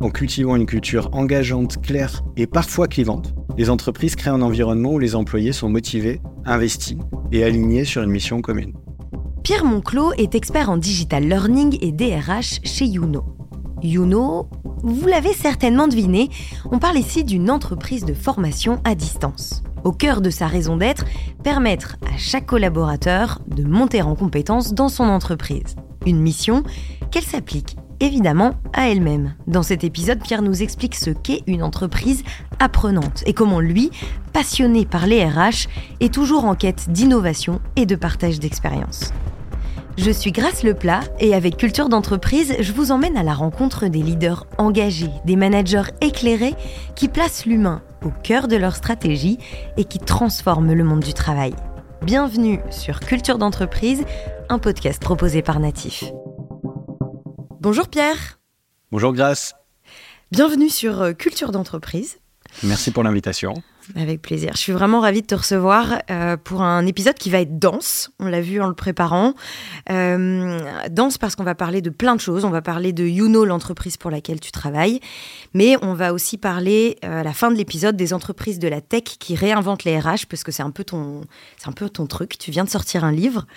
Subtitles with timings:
[0.00, 4.98] En cultivant une culture engageante, claire et parfois clivante, les entreprises créent un environnement où
[5.00, 6.96] les employés sont motivés, investis
[7.32, 8.74] et alignés sur une mission commune.
[9.42, 13.24] Pierre Monclos est expert en digital learning et DRH chez Youno.
[13.82, 14.48] Youno,
[14.84, 16.28] vous l'avez certainement deviné,
[16.70, 19.64] on parle ici d'une entreprise de formation à distance.
[19.82, 21.06] Au cœur de sa raison d'être,
[21.42, 25.74] permettre à chaque collaborateur de monter en compétence dans son entreprise.
[26.06, 26.62] Une mission
[27.10, 29.34] qu'elle s'applique évidemment à elle-même.
[29.46, 32.24] Dans cet épisode, Pierre nous explique ce qu'est une entreprise
[32.58, 33.90] apprenante et comment lui,
[34.32, 35.68] passionné par les RH,
[36.00, 39.12] est toujours en quête d'innovation et de partage d'expérience.
[39.98, 44.00] Je suis Grace Leplat et avec Culture d'entreprise, je vous emmène à la rencontre des
[44.00, 46.54] leaders engagés, des managers éclairés
[46.94, 49.38] qui placent l'humain au cœur de leur stratégie
[49.76, 51.52] et qui transforment le monde du travail.
[52.02, 54.04] Bienvenue sur Culture d'entreprise,
[54.48, 56.04] un podcast proposé par Natif.
[57.60, 58.38] Bonjour Pierre.
[58.92, 59.56] Bonjour Grace.
[60.30, 62.20] Bienvenue sur euh, Culture d'entreprise.
[62.62, 63.52] Merci pour l'invitation.
[63.96, 64.52] Avec plaisir.
[64.54, 68.10] Je suis vraiment ravie de te recevoir euh, pour un épisode qui va être dense.
[68.20, 69.34] On l'a vu en le préparant.
[69.90, 72.44] Euh, dense parce qu'on va parler de plein de choses.
[72.44, 75.00] On va parler de Youno, l'entreprise pour laquelle tu travailles.
[75.52, 79.02] Mais on va aussi parler à la fin de l'épisode des entreprises de la tech
[79.18, 81.22] qui réinventent les RH parce que c'est un peu ton,
[81.56, 82.38] c'est un peu ton truc.
[82.38, 83.48] Tu viens de sortir un livre.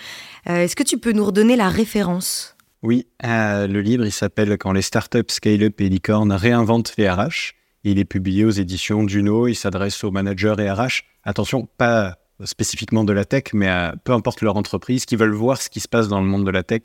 [0.46, 2.51] Est-ce que tu peux nous redonner la référence?
[2.82, 7.54] Oui, euh, le livre, il s'appelle Quand les startups, scale-up et licornes réinventent les RH.
[7.84, 9.46] Il est publié aux éditions Duno.
[9.46, 11.04] Il s'adresse aux managers et RH.
[11.22, 15.62] Attention, pas spécifiquement de la tech, mais à, peu importe leur entreprise, qui veulent voir
[15.62, 16.82] ce qui se passe dans le monde de la tech,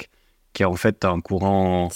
[0.54, 1.90] qui est en fait un courant,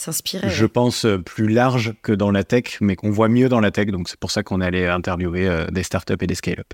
[0.49, 3.87] je pense, plus large que dans la tech, mais qu'on voit mieux dans la tech.
[3.87, 6.73] Donc c'est pour ça qu'on est allé interviewer euh, des startups et des scale-up.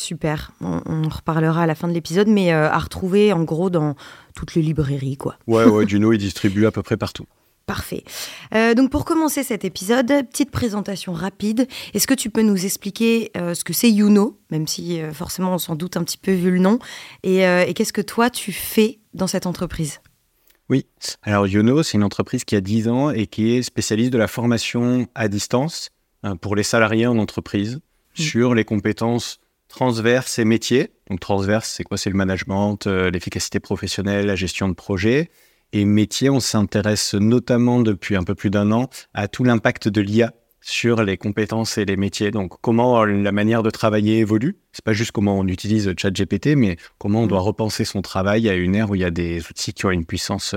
[0.00, 3.70] Super, on, en reparlera à la fin de l'épisode, mais euh, à retrouver en gros
[3.70, 3.96] dans
[4.34, 5.36] toutes les librairies, quoi.
[5.46, 7.26] Ouais, ouais, Juno est distribué à peu près partout.
[7.66, 8.04] Parfait.
[8.54, 11.68] Euh, donc pour commencer cet épisode, petite présentation rapide.
[11.92, 15.58] Est-ce que tu peux nous expliquer euh, ce que c'est Youno, même si forcément on
[15.58, 16.78] s'en doute un petit peu vu le nom,
[17.24, 17.44] et,
[17.74, 20.00] qu'est-ce que toi tu fais dans cette entreprise?
[20.70, 20.86] Oui,
[21.22, 24.28] alors Youno, c'est une entreprise qui a 10 ans et qui est spécialiste de la
[24.28, 25.90] formation à distance
[26.40, 28.22] pour les salariés en entreprise mmh.
[28.22, 30.90] sur les compétences transverse et métier.
[31.08, 31.96] Donc transverse, c'est quoi?
[31.96, 35.30] C'est le management, euh, l'efficacité professionnelle, la gestion de projet.
[35.72, 40.00] Et métier, on s'intéresse notamment depuis un peu plus d'un an à tout l'impact de
[40.00, 42.30] l'IA sur les compétences et les métiers.
[42.30, 44.56] Donc comment la manière de travailler évolue?
[44.72, 48.54] C'est pas juste comment on utilise ChatGPT, mais comment on doit repenser son travail à
[48.54, 50.54] une ère où il y a des outils qui ont une puissance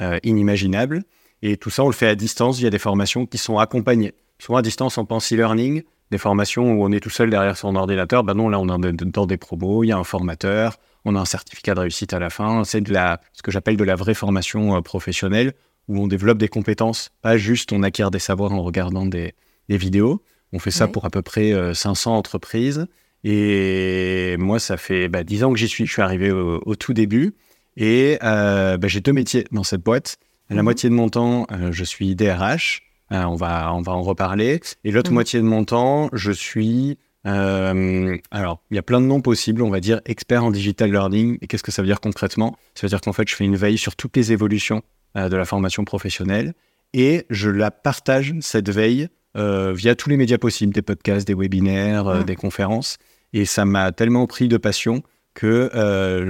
[0.00, 1.02] euh, inimaginable.
[1.42, 4.14] Et tout ça, on le fait à distance via des formations qui sont accompagnées.
[4.38, 7.74] Souvent à distance, on pense e-learning, des formations où on est tout seul derrière son
[7.74, 8.22] ordinateur.
[8.22, 11.20] Ben non, là, on est dans des promos, il y a un formateur, on a
[11.20, 12.62] un certificat de réussite à la fin.
[12.62, 15.54] C'est de la, ce que j'appelle de la vraie formation euh, professionnelle
[15.88, 19.34] où on développe des compétences, pas juste on acquiert des savoirs en regardant des,
[19.68, 20.22] vidéos.
[20.52, 22.86] On fait ça pour à peu près 500 euh, entreprises.
[23.24, 25.86] Et moi, ça fait bah, 10 ans que j'y suis.
[25.86, 27.34] Je suis arrivé au, tout début.
[27.78, 30.18] Et euh, bah, j'ai deux métiers dans cette boîte.
[30.50, 30.64] La mhm.
[30.64, 32.82] moitié de mon temps, je suis DRH.
[33.12, 34.60] Euh, on, va, on va en reparler.
[34.84, 35.14] Et l'autre mm.
[35.14, 36.98] moitié de mon temps, je suis...
[37.24, 40.90] Euh, alors, il y a plein de noms possibles, on va dire expert en digital
[40.90, 41.38] learning.
[41.40, 42.56] Et qu'est-ce que ça veut dire concrètement?
[42.74, 44.82] Ça veut dire qu'en fait, je fais une veille sur toutes les évolutions
[45.16, 46.54] euh, de la formation professionnelle
[46.94, 52.04] et je la partage, cette veille, via tous les médias possibles, des podcasts, des webinaires,
[52.04, 52.24] mm.
[52.24, 52.98] des conférences.
[53.32, 55.02] Et ça m'a tellement pris de passion
[55.32, 55.70] que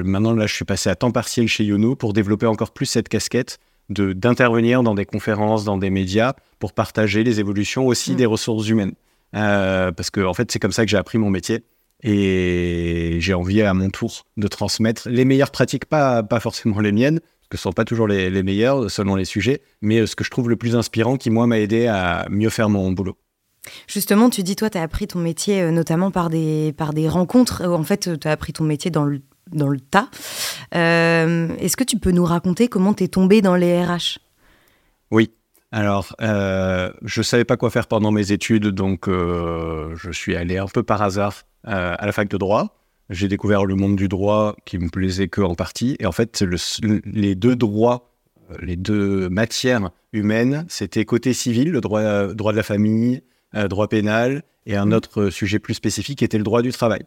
[0.05, 3.09] maintenant, là, je suis passé à temps partiel chez Yono pour développer encore plus cette
[3.09, 8.17] casquette d'intervenir dans des conférences, dans des médias, pour partager les évolutions aussi mm.
[8.17, 8.95] des ressources humaines.
[9.35, 11.65] Euh, parce que en fait, c'est comme ça que j'ai appris mon métier.
[12.05, 16.91] Et j'ai envie à mon tour de transmettre les meilleures pratiques, pas, pas forcément les
[16.91, 20.01] miennes, parce que ce ne sont pas toujours les, les, meilleures selon les sujets, mais
[20.01, 22.69] euh, ce que je trouve le plus inspirant qui, moi, m'a aidé à mieux faire
[22.69, 23.17] mon boulot.
[23.87, 27.09] Justement, tu dis, toi, tu as appris ton métier euh, notamment par des, par des
[27.09, 27.65] rencontres.
[27.65, 29.21] En fait, tu as appris ton métier dans le
[29.53, 30.09] dans le tas.
[30.75, 34.19] Euh, est-ce que tu peux nous raconter comment tu es tombé dans les RH
[35.11, 35.31] Oui.
[35.71, 40.37] Alors, euh, je ne savais pas quoi faire pendant mes études, donc euh, je suis
[40.37, 42.77] allé un peu par hasard à la fac de droit.
[43.09, 45.97] J'ai découvert le monde du droit qui me plaisait que en partie.
[45.99, 46.45] Et en fait,
[47.05, 48.11] les deux droits,
[48.61, 53.23] les deux matières humaines, c'était côté civil, le droit, droit de la famille,
[53.55, 54.93] droit pénal, et un mmh.
[54.93, 57.03] autre sujet plus spécifique était le droit du travail.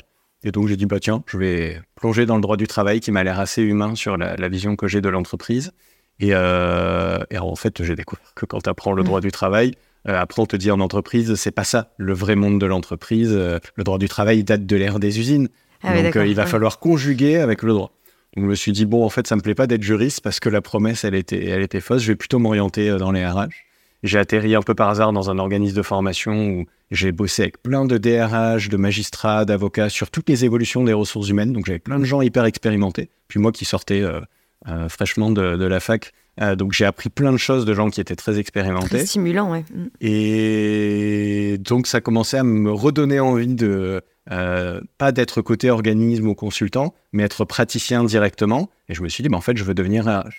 [0.45, 3.11] Et donc j'ai dit, bah tiens, je vais plonger dans le droit du travail qui
[3.11, 5.73] m'a l'air assez humain sur la, vision que j'ai de l'entreprise.
[6.21, 9.05] Euh, et, en fait, j'ai découvert que quand tu apprends le mm.
[9.05, 9.73] droit du travail,
[10.07, 13.33] euh, après on te dit en entreprise, c'est pas ça le vrai monde de l'entreprise.
[13.33, 15.49] Euh, le droit du travail date de l'ère des usines.
[15.81, 17.91] Ah donc il va falloir conjuguer avec le droit.
[18.35, 20.39] Donc je me suis dit, bon, en fait, ça me plaît pas d'être juriste parce
[20.39, 22.03] que la promesse, elle était, elle était fausse.
[22.03, 23.49] Je vais plutôt m'orienter dans les RH.
[24.05, 27.61] J'ai atterri un peu par hasard dans un organisme de formation où j'ai bossé avec
[27.61, 31.53] plein de DRH, de magistrats, d'avocats sur toutes les évolutions des ressources humaines.
[31.53, 33.09] Donc j'avais plein de gens hyper expérimentés.
[33.27, 34.21] Puis moi qui sortais euh,
[34.67, 37.99] euh, fraîchement de, la fac, euh, donc j'ai appris plein de choses de gens qui
[37.99, 38.89] étaient très expérimentés.
[38.89, 39.65] Très stimulant, ouais.
[39.73, 39.85] Mm.
[40.01, 46.95] Et donc ça commençait à me redonner envie de pas d'être côté organisme ou consultant,
[47.11, 48.69] mais être praticien directement.
[48.89, 50.31] Et je me suis dit, bah, en fait, je veux devenir RH.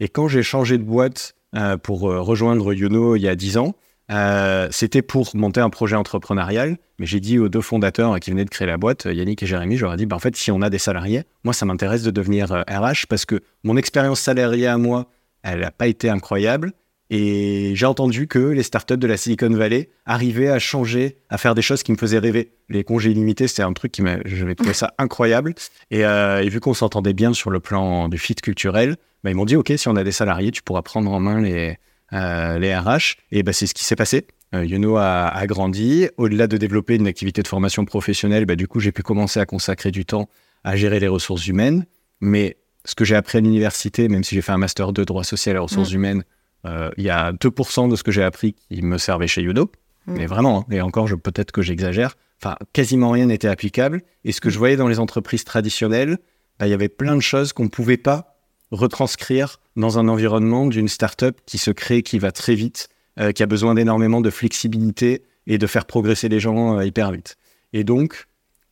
[0.00, 1.34] Et quand j'ai changé de boîte
[1.82, 3.74] pour rejoindre Yono il y a 10 ans,
[4.10, 8.44] euh, c'était pour monter un projet entrepreneurial, mais j'ai dit aux deux fondateurs qui venaient
[8.44, 10.70] de créer la boîte, Yannick et Jérémy, ai dit, bah, en fait, si on a
[10.70, 14.78] des salariés, moi, ça m'intéresse de devenir RH euh, parce que mon expérience salariée à
[14.78, 15.10] moi,
[15.42, 16.72] elle n'a pas été incroyable.
[17.10, 21.54] Et j'ai entendu que les startups de la Silicon Valley arrivaient à changer, à faire
[21.54, 22.52] des choses qui me faisaient rêver.
[22.68, 25.54] Les congés illimités, c'était un truc qui m'a, j'avais trouvé ça incroyable.
[25.90, 29.36] Et, euh, et vu qu'on s'entendait bien sur le plan du fit culturel, bah, ils
[29.36, 31.78] m'ont dit, OK, si on a des salariés, tu pourras prendre en main les,
[32.12, 33.16] euh, les RH.
[33.32, 34.26] Et bah, c'est ce qui s'est passé.
[34.54, 36.08] Euh, Yono a, grandi.
[36.18, 39.46] Au-delà de développer une activité de formation professionnelle, bah, du coup, j'ai pu commencer à
[39.46, 40.28] consacrer du temps
[40.64, 41.86] à gérer les ressources humaines.
[42.20, 45.24] Mais ce que j'ai appris à l'université, même si j'ai fait un master de droit
[45.24, 45.96] social et ressources mm.
[45.96, 46.24] humaines,
[46.64, 49.70] il y a 2% de ce que j'ai appris qui me servait chez Yono.
[50.06, 50.14] Mm.
[50.14, 52.16] Mais vraiment, hein, et encore, peut-être que j'exagère.
[52.40, 54.02] Enfin, quasiment rien n'était applicable.
[54.24, 56.18] Et ce que je voyais dans les entreprises traditionnelles,
[56.58, 58.36] bah, il y avait plein de choses qu'on ne pouvait pas
[58.70, 62.88] retranscrire dans un environnement d'une startup qui se crée, qui va très vite,
[63.18, 67.10] euh, qui a besoin d'énormément de flexibilité et de faire progresser les gens euh, hyper
[67.12, 67.36] vite.
[67.72, 68.26] Et donc,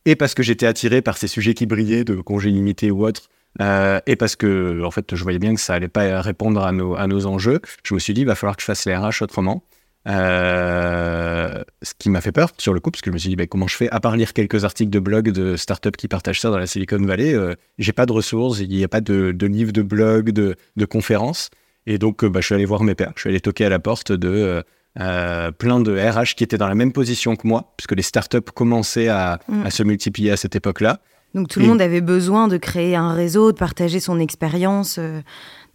[0.05, 3.29] et parce que j'étais attiré par ces sujets qui brillaient de congés limités ou autres,
[3.61, 6.71] euh, et parce que en fait je voyais bien que ça allait pas répondre à
[6.71, 8.95] nos, à nos enjeux, je me suis dit il va falloir que je fasse les
[8.95, 9.63] RH autrement.
[10.07, 13.35] Euh, ce qui m'a fait peur sur le coup, parce que je me suis dit,
[13.35, 13.89] bah, comment je fais?
[13.89, 16.99] À part lire quelques articles de blog de startups qui partagent ça dans la Silicon
[16.99, 20.31] Valley, euh, j'ai pas de ressources, il n'y a pas de, de livres de blog,
[20.31, 21.49] de, de conférences.
[21.87, 23.11] Et donc, euh, bah, je suis allé voir mes pairs.
[23.15, 24.63] Je suis allé toquer à la porte de
[24.95, 29.09] plein de RH qui étaient dans la même position que moi, puisque les startups commençaient
[29.09, 29.65] à, mm.
[29.65, 31.01] à se multiplier à cette époque-là.
[31.33, 34.99] Donc tout le monde avait besoin de créer un réseau, de partager son expérience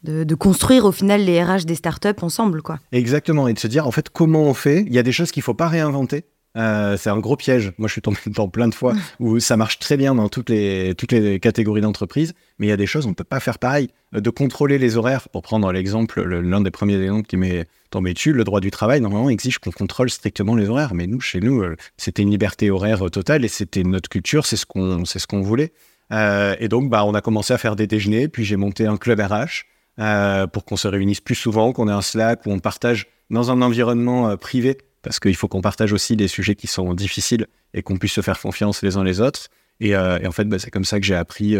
[0.04, 2.62] de, construire au final les RH des startups ensemble.
[2.62, 2.78] quoi.
[2.92, 4.84] Exactement, et de se dire en fait comment on fait?
[4.86, 6.24] Il y a des choses qu'il ne faut pas réinventer.
[6.56, 7.72] Euh, c'est un gros piège.
[7.78, 10.50] Moi, je suis tombé dedans plein de fois où ça marche très bien dans toutes
[10.50, 13.40] les, toutes les catégories d'entreprises, mais il y a des choses, on ne peut pas
[13.40, 13.88] faire pareil.
[14.14, 18.12] Euh, de contrôler les horaires, pour prendre l'exemple, l'un des premiers exemples qui m'est tombé
[18.14, 20.94] dessus, le droit du travail, normalement, exige qu'on contrôle strictement les horaires.
[20.94, 24.56] Mais nous, chez nous, euh, c'était une liberté horaire totale et c'était notre culture, c'est
[24.56, 25.72] ce qu'on ce qu'on voulait.
[26.10, 29.20] et donc, bah, on a commencé à faire des déjeuners, puis j'ai monté un club
[29.20, 29.64] RH.
[29.98, 33.50] Euh, pour qu'on se réunisse plus souvent, qu'on ait un Slack où on partage dans
[33.50, 37.82] un environnement privé, parce qu'il faut qu'on partage aussi des sujets qui sont difficiles et
[37.82, 39.48] qu'on puisse se faire confiance les uns les autres.
[39.80, 41.56] Et, euh, en fait, bah, c'est comme ça que j'ai appris.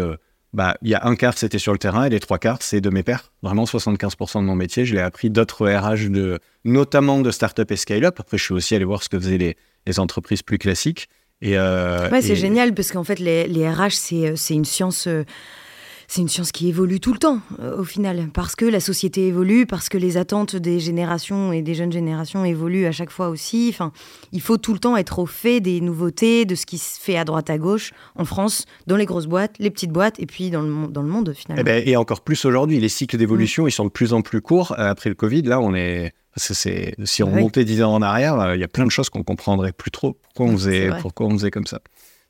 [0.53, 2.79] bah, il y a un quart, c'était sur le terrain, et les trois quarts, c'est
[2.79, 3.31] de mes pairs.
[3.41, 7.75] Vraiment, 75% de mon métier, je l'ai appris d'autres RH, de, notamment de start-up et
[7.75, 8.19] scale-up.
[8.19, 11.09] Après, je suis aussi allé voir ce que faisaient les, les entreprises plus classiques.
[11.41, 13.91] Et, ouais, c'est génial parce qu'en fait, les, les RH,
[14.35, 15.07] c'est une science
[16.07, 19.27] c'est une science qui évolue tout le temps, euh, au final, parce que la société
[19.27, 23.29] évolue, parce que les attentes des générations et des jeunes générations évoluent à chaque fois
[23.29, 23.67] aussi.
[23.69, 23.91] Enfin,
[24.31, 27.17] il faut tout le temps être au fait des nouveautés, de ce qui se fait
[27.17, 30.49] à droite à gauche, en France, dans les grosses boîtes, les petites boîtes, et puis
[30.49, 31.61] dans le, dans le monde, finalement.
[31.61, 33.67] Eh ben, et, encore plus aujourd'hui, les cycles d'évolution, mm.
[33.69, 34.73] ils sont de plus en plus courts.
[34.77, 36.13] Euh, après le Covid, là, on est...
[36.35, 39.09] c'est, si on remontait dix ans en arrière, euh, il y a plein de choses
[39.09, 41.79] qu'on comprendrait plus trop pourquoi on faisait, pourquoi on faisait comme ça.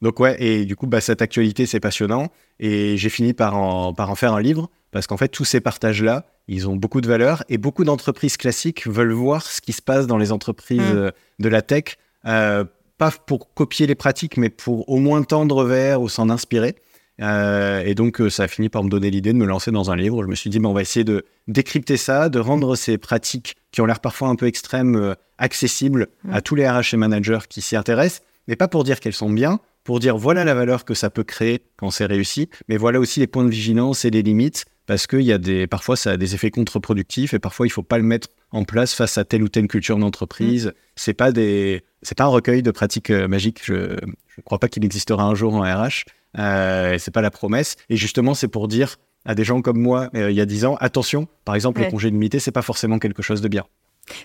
[0.03, 2.27] Donc ouais, et du coup, bah, cette actualité, c'est passionnant.
[2.59, 5.61] Et j'ai fini par en, par en faire un livre, parce qu'en fait, tous ces
[5.61, 7.43] partages-là, ils ont beaucoup de valeur.
[7.47, 10.95] Et beaucoup d'entreprises classiques veulent voir ce qui se passe dans les entreprises mmh.
[10.95, 11.95] euh, de la tech,
[12.25, 12.65] euh,
[12.97, 16.75] pas pour copier les pratiques, mais pour au moins tendre vers ou s'en inspirer.
[17.21, 19.95] Euh, et donc, ça a fini par me donner l'idée de me lancer dans un
[19.95, 20.21] livre.
[20.21, 23.79] Je me suis dit, on va essayer de décrypter ça, de rendre ces pratiques qui
[23.79, 26.33] ont l'air parfois un peu extrêmes accessibles mmh.
[26.33, 29.29] à tous les RH et managers qui s'y intéressent, mais pas pour dire qu'elles sont
[29.29, 32.99] bien, pour dire voilà la valeur que ça peut créer quand c'est réussi, mais voilà
[32.99, 36.11] aussi les points de vigilance et les limites, parce qu'il y a des, parfois ça
[36.11, 39.25] a des effets contre-productifs et parfois il faut pas le mettre en place face à
[39.25, 40.63] telle ou telle culture d'entreprise.
[40.63, 40.73] Ce mm.
[40.95, 43.63] C'est pas des, c'est pas un recueil de pratiques euh, magiques.
[43.65, 46.05] Je ne crois pas qu'il existera un jour en RH.
[46.37, 47.75] Euh, c'est pas la promesse.
[47.89, 50.65] Et justement, c'est pour dire à des gens comme moi euh, il y a dix
[50.65, 51.27] ans, attention.
[51.45, 53.63] Par exemple, le congé de limité, c'est pas forcément quelque chose de bien.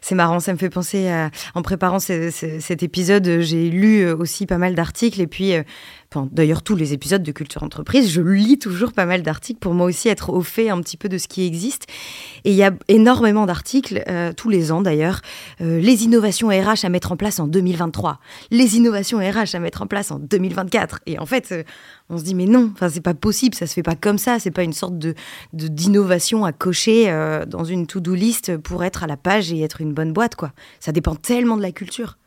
[0.00, 4.46] C'est marrant, ça me fait penser à, en préparant cet épisode, j'ai lu euh, aussi
[4.46, 5.52] pas mal d'articles et puis
[6.32, 9.86] d'ailleurs tous les épisodes de Culture Entreprise, je lis toujours pas mal d'articles pour moi
[9.86, 11.86] aussi être au fait un petit peu de ce qui existe.
[12.44, 15.20] Et il y a énormément d'articles, euh, tous les ans d'ailleurs,
[15.60, 19.82] euh, les innovations RH à mettre en place en 2023, les innovations RH à mettre
[19.82, 21.00] en place en 2024.
[21.06, 21.62] Et en fait, euh,
[22.08, 24.38] on se dit mais non, enfin c'est pas possible, ça se fait pas comme ça,
[24.38, 25.14] c'est pas une sorte de
[25.52, 27.06] d'innovation à cocher
[27.46, 30.52] dans une to-do list pour être à la page et être une bonne boîte quoi.
[30.80, 32.18] Ça dépend tellement de la culture.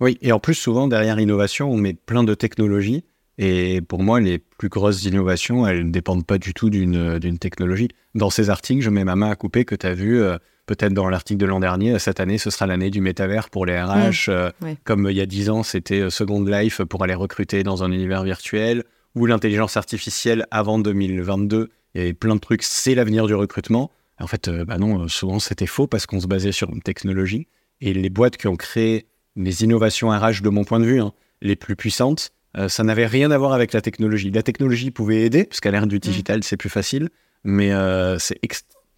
[0.00, 3.04] Oui, et en plus souvent derrière l'innovation, on met plein de technologies
[3.38, 7.88] et pour moi, les plus grosses innovations, elles ne dépendent pas du tout d'une technologie.
[8.16, 10.92] Dans ces articles, je mets ma main à couper que tu as vu, euh, peut-être
[10.92, 14.28] dans l'article de l'an dernier, cette année, ce sera l'année du métavers pour les RH.
[14.28, 14.30] Mmh.
[14.30, 14.50] Euh,
[14.82, 17.92] comme il y a dix ans, c'était euh, Second Life pour aller recruter dans un
[17.92, 18.82] univers virtuel,
[19.14, 21.70] ou l'intelligence artificielle avant 2022.
[21.94, 23.92] Il y avait plein de trucs, c'est l'avenir du recrutement.
[24.20, 27.46] En fait, bah non, souvent c'était faux parce qu'on se basait sur une technologie.
[27.80, 31.12] Et les boîtes qui ont créé les innovations RH, de mon point de vue, hein,
[31.40, 34.30] les plus puissantes, euh, ça n'avait rien à voir avec la technologie.
[34.30, 36.00] La technologie pouvait aider, parce qu'à l'ère du mm.
[36.00, 37.10] digital, c'est plus facile,
[37.44, 38.38] mais euh, c'est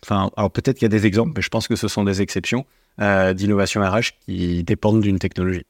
[0.05, 2.23] enfin, alors peut-être qu'il y a des exemples, mais je pense que ce sont des
[2.23, 2.65] exceptions
[3.01, 5.67] euh, d'innovation RH qui dépendent d'une technologie.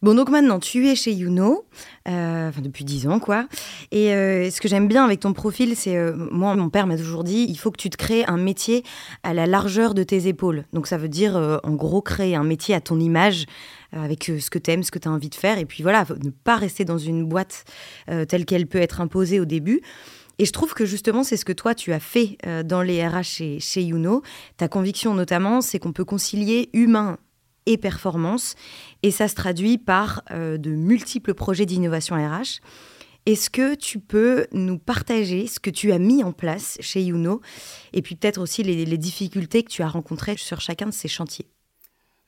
[0.00, 1.64] Bon, donc maintenant, tu es chez Youno,
[2.04, 3.46] enfin, depuis 10 ans, quoi.
[3.92, 4.08] Et
[4.50, 5.96] ce que j'aime bien avec ton profil, c'est,
[6.32, 8.82] moi, mon père m'a toujours dit, il faut que tu te crées un métier
[9.22, 10.64] à la largeur de tes épaules.
[10.72, 14.40] Donc ça veut dire, en gros, créer un métier à ton image, euh, avec euh,
[14.40, 15.58] ce que tu aimes, ce que tu as envie de faire.
[15.58, 17.64] Et puis voilà, ne pas rester dans une boîte
[18.10, 19.80] euh, telle qu'elle peut être imposée au début.
[20.38, 23.22] Et je trouve que justement, c'est ce que toi, tu as fait dans les RH
[23.22, 24.22] chez, chez Youno.
[24.56, 27.18] Ta conviction notamment, c'est qu'on peut concilier humain
[27.66, 28.56] et performance.
[29.02, 32.60] Et ça se traduit par de multiples projets d'innovation RH.
[33.26, 37.42] Est-ce que tu peux nous partager ce que tu as mis en place chez Youno
[37.92, 41.46] et puis peut-être aussi les difficultés que tu as rencontrées sur chacun de ces chantiers?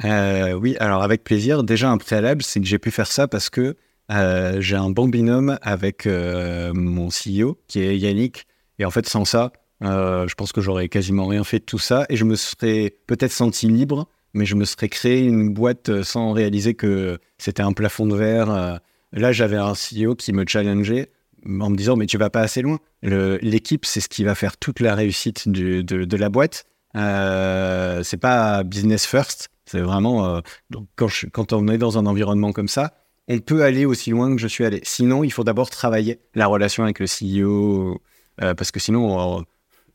[0.02, 1.62] Euh, oui, alors avec plaisir.
[1.62, 3.76] Déjà, un préalable, c'est que j'ai pu faire ça parce que
[4.10, 8.46] euh, j'ai un bon binôme avec euh, mon CEO, qui est Yannick.
[8.78, 12.06] Et en fait, sans ça, je pense que j'aurais quasiment rien fait de tout ça.
[12.08, 16.32] Et je me serais peut-être senti libre, mais je me serais créé une boîte sans
[16.32, 18.80] réaliser que c'était un plafond de verre.
[19.12, 21.10] Là, j'avais un CEO qui me challengeait
[21.46, 22.78] en me disant, mais tu vas pas assez loin.
[23.02, 26.64] L'équipe, c'est ce qui va faire toute la réussite de, de, la boîte.
[26.94, 30.26] C'est pas business first, c'est vraiment.
[30.26, 32.94] Euh, donc, quand, on est dans un environnement comme ça,
[33.28, 34.80] on peut aller aussi loin que je suis allé.
[34.82, 38.00] Sinon, il faut d'abord travailler la relation avec le CEO,
[38.42, 39.44] euh, parce que sinon,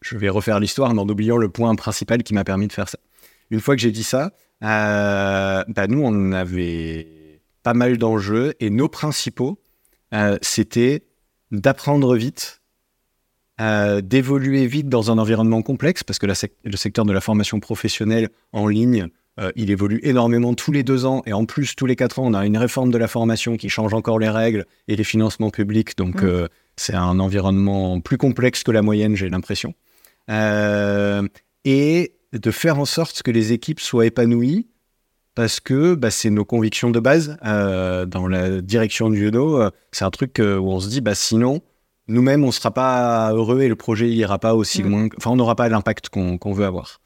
[0.02, 2.98] je vais refaire l'histoire en oubliant le point principal qui m'a permis de faire ça.
[3.52, 4.32] Une fois que j'ai dit ça,
[4.64, 9.60] euh, bah, nous, on avait pas mal d'enjeux et nos principaux,
[10.42, 11.04] c'était
[11.52, 12.59] d'apprendre vite,
[13.60, 18.68] d'évoluer vite dans un environnement complexe, parce que le secteur de la formation professionnelle en
[18.68, 22.20] ligne, euh, il évolue énormément tous les deux ans et en plus tous les quatre
[22.20, 25.04] ans, on a une réforme de la formation qui change encore les règles et les
[25.04, 25.98] financements publics.
[25.98, 26.28] Donc mmh.
[26.28, 29.74] euh, c'est un environnement plus complexe que la moyenne, j'ai l'impression.
[30.30, 31.26] Euh,
[31.64, 34.68] et de faire en sorte que les équipes soient épanouies
[35.36, 39.70] parce que bah, c'est nos convictions de base dans la direction du judo.
[39.94, 41.62] c'est un truc où on se dit, bah, sinon,
[42.10, 44.90] nous-mêmes, on ne sera pas heureux et le projet n'ira pas aussi mmh.
[44.90, 45.08] loin.
[45.18, 47.00] Enfin, on n'aura pas l'impact qu'on veut avoir.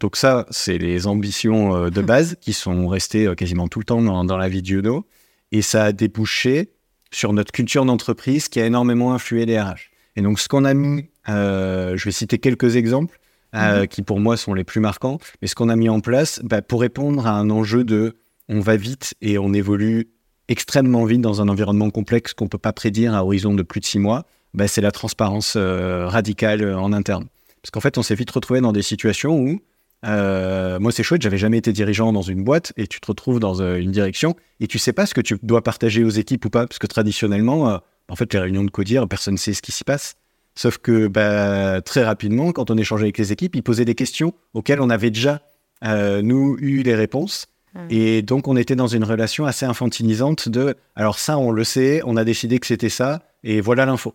[0.00, 3.84] Donc ça, c'est les ambitions euh, de base qui sont restées euh, quasiment tout le
[3.84, 5.06] temps dans, la vie de Juno.
[5.52, 6.72] Et ça a débouché
[7.12, 9.90] sur notre culture d'entreprise qui a énormément influé les RH.
[10.16, 13.18] Et donc ce qu'on a mis, euh, je vais citer quelques exemples
[13.52, 13.88] mhm.
[13.88, 16.62] qui pour moi sont les plus marquants, mais ce qu'on a mis en place bah,
[16.62, 18.16] pour répondre à un enjeu de
[18.48, 20.08] on va vite et on évolue
[20.48, 23.80] extrêmement vite dans un environnement complexe qu'on ne peut pas prédire à horizon de plus
[23.80, 24.24] de six mois,
[24.54, 27.26] bah, c'est la transparence radicale en interne.
[27.62, 29.60] Parce qu'en fait, on s'est vite retrouvé dans des situations où
[30.06, 33.40] euh, moi, c'est chouette, j'avais jamais été dirigeant dans une boîte et tu te retrouves
[33.40, 36.44] dans euh, une direction et tu sais pas ce que tu dois partager aux équipes
[36.46, 37.78] ou pas, parce que traditionnellement, euh,
[38.08, 40.16] en fait, les réunions de codir, personne ne sait ce qui s'y passe.
[40.54, 44.34] Sauf que bah, très rapidement, quand on échangeait avec les équipes, ils posaient des questions
[44.52, 45.40] auxquelles on avait déjà,
[45.82, 47.46] nous, eu les réponses.
[47.88, 52.02] Et donc, on était dans une relation assez infantilisante de alors ça, on le sait,
[52.04, 54.12] on a décidé que c'était ça, et voilà l'info.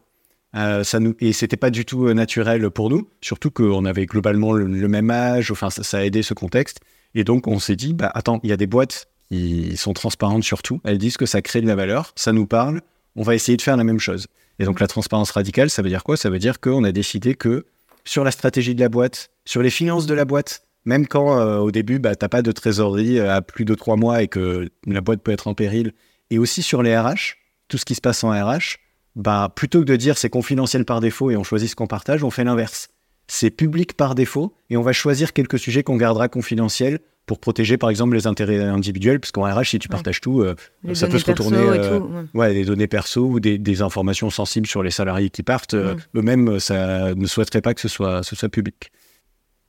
[0.56, 1.16] Euh, ça nous...
[1.20, 5.10] Et c'était pas du tout euh, naturel pour nous, surtout qu'on avait globalement le, même
[5.12, 6.80] âge, enfin ça, a aidé ce contexte.
[7.14, 10.44] Et donc on s'est dit, bah attends, il y a des boîtes qui sont transparentes
[10.44, 12.82] sur tout, elles disent que ça crée de la valeur, ça nous parle,
[13.16, 14.28] on va essayer de faire la même chose.
[14.60, 16.16] Et donc la transparence radicale, ça veut dire quoi?
[16.16, 17.66] Ça veut dire qu'on a décidé que
[18.06, 21.58] sur la stratégie de la boîte, sur les finances de la boîte, même quand euh,
[21.58, 24.70] au début, bah, tu n'as pas de trésorerie à plus de trois mois et que
[24.86, 25.94] la boîte peut être en péril,
[26.30, 28.78] et aussi sur les RH, tout ce qui se passe en RH,
[29.16, 32.24] bah, plutôt que de dire c'est confidentiel par défaut et on choisit ce qu'on partage,
[32.24, 32.90] on fait l'inverse.
[33.28, 37.78] C'est public par défaut et on va choisir quelques sujets qu'on gardera confidentiels pour protéger
[37.78, 40.56] par exemple les intérêts individuels, parce qu'en RH, si tu partages tout, euh,
[40.94, 41.58] ça peut se retourner.
[41.58, 42.00] Euh,
[42.34, 42.54] ouais.
[42.54, 45.74] des données perso ou des, informations sensibles sur les salariés qui partent.
[45.74, 48.92] Euh, eux-mêmes, ça ne souhaiterait pas que ce soit, ce soit public.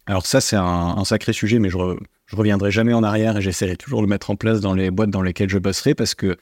[0.06, 1.78] Alors ça, c'est un, sacré sujet, mais je,
[2.26, 4.90] je reviendrai jamais en arrière et j'essaierai toujours de le mettre en place dans les
[4.90, 6.36] boîtes dans lesquelles je bosserai parce que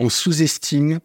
[0.00, 0.98] on sous-estime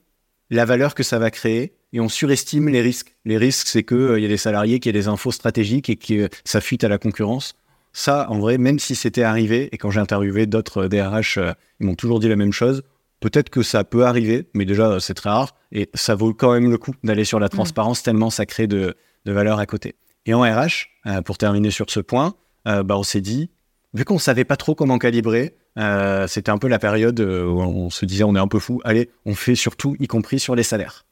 [0.50, 3.14] la valeur que ça va créer et on surestime les risques.
[3.26, 6.30] Les risques, c'est qu'il y a des salariés qui aient des infos stratégiques et que
[6.46, 7.56] ça fuite à la concurrence.
[7.92, 11.86] Ça, en vrai, même si c'était arrivé, et quand j'ai interviewé d'autres DRH, euh, ils
[11.86, 12.84] m'ont toujours dit la même chose,
[13.20, 16.70] peut-être que ça peut arriver, mais déjà, c'est très rare, et ça vaut quand même
[16.70, 17.50] le coup d'aller sur la mm.
[17.50, 19.96] transparence, tellement ça crée de, valeur à côté.
[20.26, 22.36] Et en RH, euh, pour terminer sur ce point,
[22.68, 23.50] euh, bah, on s'est dit,
[23.96, 25.56] vu qu'on ne savait pas trop comment calibrer,
[26.28, 29.10] c'était un peu la période où on se disait on est un peu fou, allez,
[29.26, 31.06] on fait surtout, y compris sur les salaires.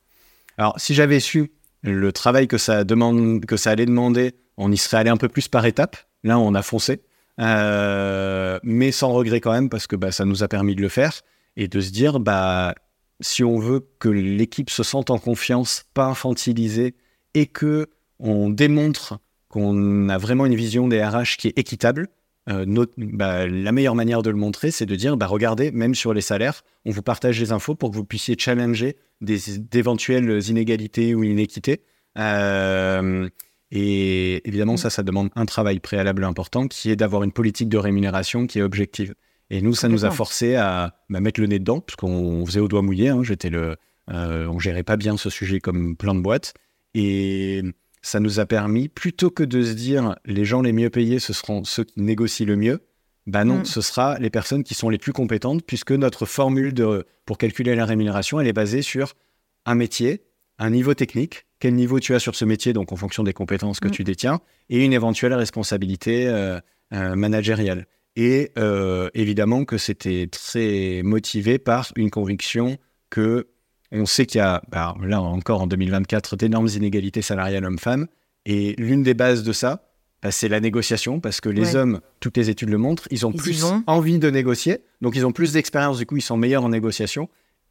[0.58, 4.78] Alors, si j'avais su le travail que ça, demande, que ça allait demander, on y
[4.78, 5.98] serait allé un peu plus par étapes.
[6.24, 7.02] Là, on a foncé,
[7.40, 10.90] euh, mais sans regret quand même, parce que bah, ça nous a permis de le
[10.90, 11.22] faire
[11.58, 12.74] et de se dire, bah,
[13.20, 16.96] si on veut que l'équipe se sente en confiance, pas infantilisée,
[17.34, 22.08] et que on démontre qu'on a vraiment une vision des RH qui est équitable,
[22.50, 26.14] euh, bah, la meilleure manière de le montrer, c'est de dire, bah, regardez, même sur
[26.14, 31.24] les salaires, on vous partage les infos pour que vous puissiez challenger d'éventuelles inégalités ou
[31.24, 31.84] inéquités.
[32.18, 33.30] Euh,
[33.72, 37.78] et évidemment, ça, ça demande un travail préalable important qui est d'avoir une politique de
[37.78, 39.16] rémunération qui est objective.
[39.50, 42.60] Et nous, ça nous a forcé à bah, mettre le nez dedans, parce qu'on faisait
[42.60, 43.10] au doigt mouillé.
[43.10, 43.78] Hein, j'étais le,
[44.12, 46.54] euh, on gérait pas bien ce sujet comme plein de boîtes.
[46.94, 47.64] Et
[48.04, 51.34] ça nous a permis, plutôt que de se dire les gens les mieux payés, ce
[51.34, 52.82] seront ceux qui négocient le mieux,
[53.26, 53.66] bah non, mm.
[53.66, 57.76] ce sera les personnes qui sont les plus compétentes, puisque notre formule de, pour calculer
[57.76, 59.14] la rémunération, elle est basée sur
[59.66, 60.24] un métier,
[60.60, 63.80] un niveau technique, quel niveau tu as sur ce métier, donc en fonction des compétences
[63.80, 63.92] que mm.
[63.92, 66.60] tu détiens, et une éventuelle responsabilité euh,
[66.94, 67.88] euh, managériale.
[68.16, 72.78] Et euh, évidemment que c'était très motivé par une conviction
[73.10, 73.48] que
[74.00, 78.08] on sait qu'il y a, bah, là encore en 2024, d'énormes inégalités salariales hommes-femmes,
[78.46, 79.90] et l'une des bases de ça,
[80.22, 83.32] bah, c'est la négociation, parce que les hommes, toutes les études le montrent, ils ont
[83.32, 86.70] plus envie de négocier, donc ils ont plus d'expérience, du coup ils sont meilleurs en
[86.70, 87.30] négociation,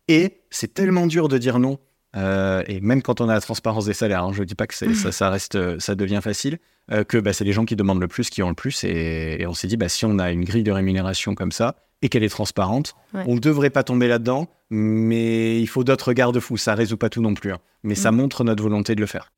[0.09, 1.79] et c'est tellement dur de dire non
[2.15, 4.67] euh, et même quand on a la transparence des salaires, hein, je ne dis pas
[4.67, 6.59] que ça, ça, reste, ça devient facile,
[6.91, 8.85] euh, que bah, c'est les gens qui demandent le plus qui ont le plus.
[8.85, 12.09] Et, on s'est dit, bah, si on a une grille de rémunération comme ça et
[12.09, 16.57] qu'elle est transparente, on ne devrait pas tomber là-dedans, mais il faut d'autres garde-fous.
[16.57, 17.59] Ça ne résout pas tout non plus, hein.
[17.85, 18.17] mais ça mm.
[18.17, 19.31] montre notre volonté de le faire.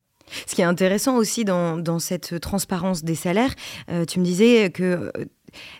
[0.47, 3.53] Ce qui est intéressant aussi dans, dans cette transparence des salaires,
[3.91, 5.11] euh, tu me disais que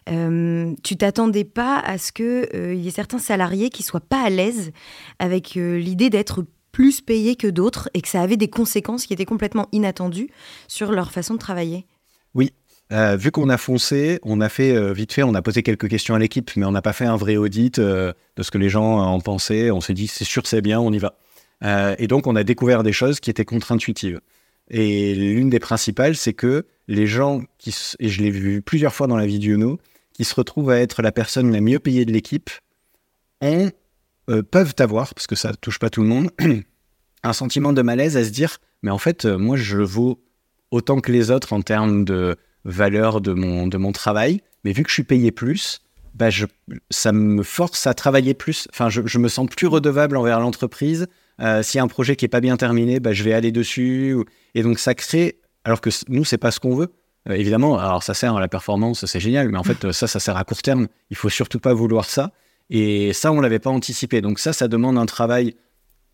[0.09, 4.29] euh, tu t'attendais pas à ce qu'il y ait certains salariés qui soient pas à
[4.29, 4.71] l'aise
[5.17, 9.23] avec l'idée d'être plus payés que d'autres et que ça avait des conséquences qui étaient
[9.23, 10.29] complètement inattendues
[10.67, 11.85] sur leur façon de travailler
[12.33, 12.51] Oui.
[12.91, 15.87] Euh, vu qu'on a foncé, on a fait euh, vite fait, on a posé quelques
[15.87, 18.57] questions à l'équipe, mais on n'a pas fait un vrai audit euh, de ce que
[18.57, 19.71] les gens en pensaient.
[19.71, 21.17] On s'est dit, c'est sûr, c'est bien, on y va.
[21.97, 24.19] et donc, on a découvert des choses qui étaient contre-intuitives.
[24.69, 29.07] Et l'une des principales, c'est que les gens qui, et je l'ai vu plusieurs fois
[29.07, 29.57] dans la vie du
[30.11, 32.49] qui se retrouvent à être la personne la mieux payée de l'équipe,
[33.39, 33.71] ont
[34.29, 36.29] euh, peuvent avoir, parce que ça touche pas tout le monde,
[37.23, 40.23] un sentiment de malaise à se dire, mais en fait, euh, moi, je vaux
[40.71, 42.35] autant que les autres en termes de
[42.65, 45.81] valeur de mon, de mon travail, mais vu que je suis payé plus,
[46.15, 46.45] bah je,
[46.89, 48.67] ça me force à travailler plus.
[48.71, 51.07] Enfin, je, me sens plus redevable envers l'entreprise.
[51.41, 53.51] Euh, S'il y a un projet qui est pas bien terminé, bah, je vais aller
[53.51, 54.15] dessus.
[54.55, 56.93] Et donc, ça crée, alors que nous, c'est pas ce qu'on veut.
[57.27, 60.19] Euh, évidemment, alors ça sert à la performance, c'est génial, mais en fait, ça, ça
[60.19, 60.87] sert à court terme.
[61.09, 62.31] Il faut surtout pas vouloir ça.
[62.69, 64.21] Et ça, on ne l'avait pas anticipé.
[64.21, 65.55] Donc ça, ça demande un travail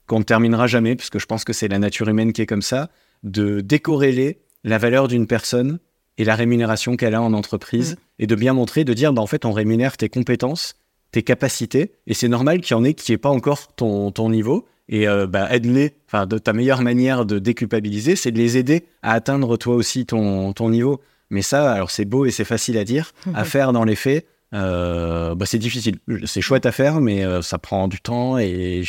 [0.08, 2.62] qu'on ne terminera jamais, puisque je pense que c'est la nature humaine qui est comme
[2.62, 2.90] ça,
[3.24, 5.80] de décorréler la valeur d'une personne
[6.18, 7.98] et la rémunération qu'elle a en entreprise, mm.
[8.20, 10.76] et de bien montrer, de dire, bah, en fait, on rémunère tes compétences,
[11.12, 14.30] tes capacités, et c'est normal qu'il y en ait qui n'aient pas encore ton, ton
[14.30, 15.94] niveau, et euh, bah, aide-les.
[16.08, 20.06] Enfin, de ta meilleure manière de déculpabiliser, c'est de les aider à atteindre toi aussi
[20.06, 21.02] ton, ton niveau.
[21.30, 24.28] Mais ça, alors c'est beau et c'est facile à dire, à faire dans les faits,
[24.52, 26.00] bah, c'est difficile.
[26.26, 28.84] C'est chouette à faire, mais euh, ça prend du temps et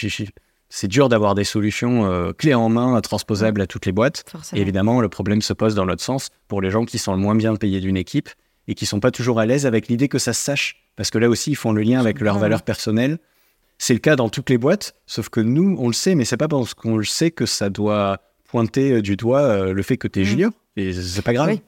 [0.69, 4.25] c'est dur d'avoir des solutions euh, clés en main, transposables à toutes les boîtes.
[4.55, 7.19] Et évidemment, le problème se pose dans l'autre sens pour les gens qui sont le
[7.19, 8.31] moins bien payés d'une équipe
[8.69, 10.87] et qui sont pas toujours à l'aise avec l'idée que ça se sache.
[10.97, 13.19] Parce que là aussi, ils font le lien avec leurs valeurs personnelles.
[13.79, 16.37] C'est le cas dans toutes les boîtes, sauf que nous, on le sait, mais c'est
[16.37, 20.21] pas parce qu'on le sait que ça doit pointer du doigt le fait que tu
[20.21, 20.27] es mmh.
[20.27, 20.53] junior.
[20.77, 21.59] Et c'est pas grave.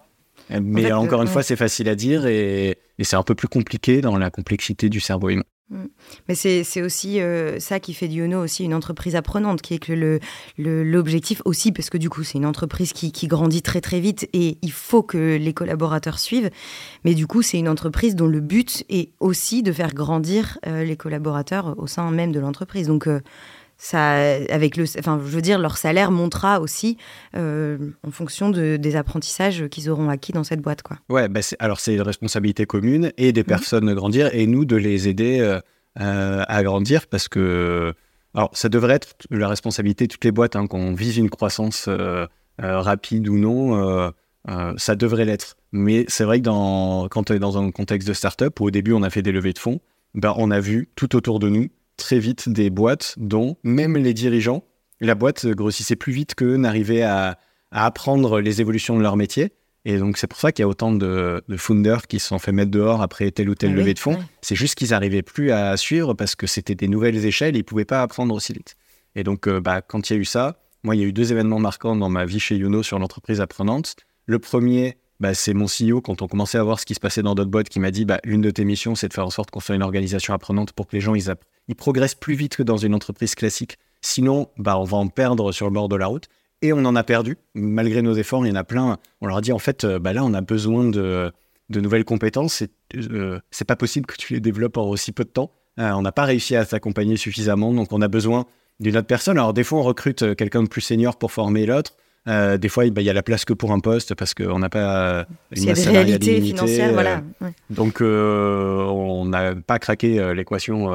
[0.51, 4.01] Mais encore une fois, c'est facile à dire et, et c'est un peu plus compliqué
[4.01, 5.45] dans la complexité du cerveau humain.
[5.71, 5.85] Mm.
[6.29, 10.21] Mais c'est aussi euh, ça qui fait d'Iono aussi une entreprise apprenante, qui est que
[10.59, 14.29] l'objectif le, aussi, parce que du coup c'est une entreprise qui, grandit très très vite
[14.35, 16.51] et il faut que les collaborateurs suivent,
[17.05, 20.85] mais du coup c'est une entreprise dont le but est aussi de faire grandir euh,
[20.85, 22.89] les collaborateurs au sein même de l'entreprise.
[22.89, 23.21] Donc euh,
[23.85, 24.15] ça,
[24.49, 26.97] avec le, enfin, je veux dire, leur salaire montera aussi
[27.35, 30.99] en fonction de, des apprentissages qu'ils auront acquis dans cette boîte, quoi.
[31.09, 33.45] Ouais, bah alors c'est une responsabilité commune et des mmh.
[33.45, 35.59] personnes grandir et nous de les aider
[35.97, 37.93] à grandir parce que,
[38.35, 41.89] alors ça devrait être la responsabilité de toutes les boîtes hein, qu'on vise une croissance
[42.59, 44.13] rapide ou non.
[44.79, 45.57] ça devrait l'être.
[45.73, 48.71] Mais c'est vrai que dans, quand on est dans un contexte de start-up où au
[48.71, 49.81] début on a fait des levées de fonds,
[50.15, 54.15] ben, on a vu tout autour de nous très vite des boîtes dont même les
[54.15, 54.65] dirigeants,
[55.01, 57.39] la boîte grossissait plus vite que n'arrivaient à,
[57.71, 59.53] apprendre les évolutions de leur métier.
[59.85, 62.53] Et donc, c'est pour ça qu'il y a autant de, founders qui se sont fait
[62.53, 64.19] mettre dehors après telle ou telle ah levée de fonds.
[64.43, 67.63] C'est juste qu'ils n'arrivaient plus à suivre parce que c'était des nouvelles échelles et ils
[67.63, 68.77] ne pouvaient pas apprendre aussi vite.
[69.17, 71.13] Et donc, euh, bah, quand il y a eu ça, moi, il y a eu
[71.13, 73.97] deux événements marquants dans ma vie chez Youno sur l'entreprise apprenante.
[74.27, 77.23] Le premier, bah, c'est mon CEO, quand on commençait à voir ce qui se passait
[77.23, 79.51] dans boîtes, qui m'a dit bah, l'une de tes missions, c'est de faire en sorte
[79.51, 81.33] qu'on soit une organisation apprenante pour que les gens ils,
[81.69, 83.79] ils progressent plus vite que dans une entreprise classique.
[84.01, 86.29] Sinon, bah, on va en perdre sur le bord de la route.
[86.63, 88.47] Et on en a perdu, malgré nos efforts.
[88.47, 88.99] Il y en a plein.
[89.21, 91.33] On leur a dit, en fait, euh, bah, là, on a besoin de,
[91.71, 92.63] nouvelles compétences.
[92.63, 95.51] Et, euh, c'est pas possible que tu les développes en aussi peu de temps.
[95.79, 97.73] Euh, on n'a pas réussi à s'accompagner suffisamment.
[97.73, 98.47] Donc, on a besoin
[98.81, 99.39] d'une autre personne.
[99.39, 101.97] Alors, des fois, on recrute quelqu'un de plus senior pour former l'autre.
[102.27, 104.69] Des fois, bah, il y a la place que pour un poste parce qu'on n'a
[104.69, 107.23] pas une masse réalités financières, voilà.
[107.71, 110.91] Donc, on n'a pas craqué l'équation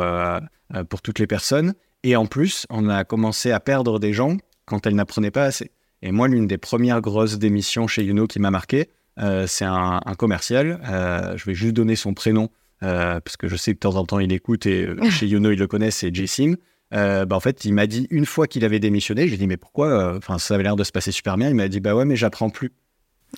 [0.90, 1.74] pour toutes les personnes.
[2.04, 5.72] Et en plus, on a commencé à perdre des gens quand elle n'apprenait pas assez.
[6.02, 8.90] Et moi, l'une des premières grosses démissions chez Youno qui m'a marqué,
[9.20, 10.80] euh, c'est un, commercial.
[10.88, 12.50] Euh, je vais juste donner son prénom
[12.84, 15.52] euh, parce que je sais que de temps en temps il écoute et chez Youno
[15.52, 16.56] il le connaît, c'est J-Sim.
[16.92, 20.16] Bah, en fait, il m'a dit une fois qu'il avait démissionné, j'ai dit mais pourquoi
[20.18, 21.50] Enfin, ça avait l'air de se passer super bien.
[21.50, 22.72] Il m'a dit bah ouais, mais j'apprends plus.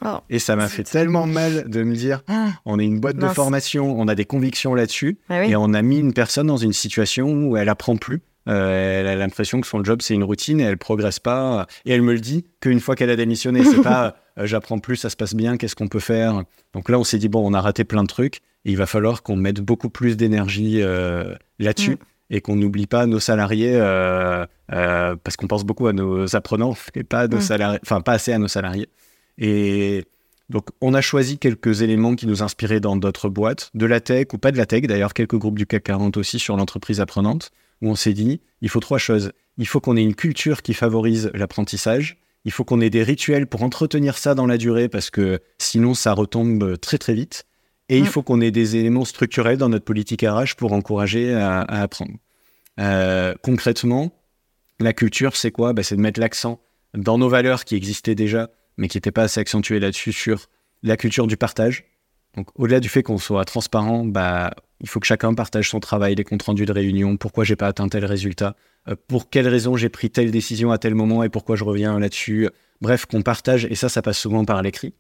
[0.05, 0.19] Oh.
[0.29, 2.51] et ça m'a fait tellement mal de me dire, ah.
[2.63, 5.81] on est une boîte de formation, on a des convictions là-dessus, ah et on a
[5.81, 8.21] mis une personne dans une situation où elle apprend plus.
[8.47, 11.67] Euh, elle a l'impression que son job c'est une routine et elle progresse pas.
[11.85, 14.95] Et elle me le dit qu'une fois qu'elle a démissionné, c'est pas euh, j'apprends plus,
[14.95, 16.43] ça se passe bien, qu'est-ce qu'on peut faire.
[16.73, 18.37] Donc là, on s'est dit bon, on a raté plein de trucs.
[18.63, 21.91] Et il va falloir qu'on mette beaucoup plus d'énergie euh, là-dessus.
[21.91, 21.97] Mm.
[22.33, 23.77] Et qu'on n'oublie pas nos salariés,
[24.67, 27.41] parce qu'on pense beaucoup à nos apprenants et pas, nos mm.
[27.41, 28.87] salariés, enfin, pas assez à nos salariés.
[29.37, 30.05] Et
[30.49, 34.27] donc, on a choisi quelques éléments qui nous inspiraient dans d'autres boîtes, de la tech
[34.33, 37.51] ou pas de la tech, d'ailleurs, quelques groupes du CAC 40 aussi sur l'entreprise apprenante
[37.81, 39.31] où on s'est dit, il faut trois choses.
[39.57, 42.17] Il faut qu'on ait une culture qui favorise l'apprentissage.
[42.45, 45.93] Il faut qu'on ait des rituels pour entretenir ça dans la durée parce que sinon
[45.93, 47.45] ça retombe très très vite.
[47.91, 48.07] Et il mm.
[48.07, 52.13] faut qu'on ait des éléments structurels dans notre politique RH pour encourager à, apprendre.
[52.79, 54.13] Euh, concrètement,
[54.79, 55.73] la culture, c'est quoi?
[55.73, 56.61] Bah, C'est de mettre l'accent
[56.93, 60.47] dans nos valeurs qui existaient déjà, mais qui n'étaient pas assez accentuées là-dessus, sur
[60.83, 61.83] la culture du partage.
[62.37, 66.15] Donc, au-delà du fait qu'on soit transparent, bah, il faut que chacun partage son travail,
[66.15, 68.55] les comptes rendus de réunion, pourquoi j'ai pas atteint tel résultat,
[68.87, 71.99] euh, pour quelles raisons j'ai pris telle décision à tel moment et pourquoi je reviens
[71.99, 72.47] là-dessus.
[72.79, 74.93] Bref, qu'on partage, et ça, ça passe souvent par l'écrit.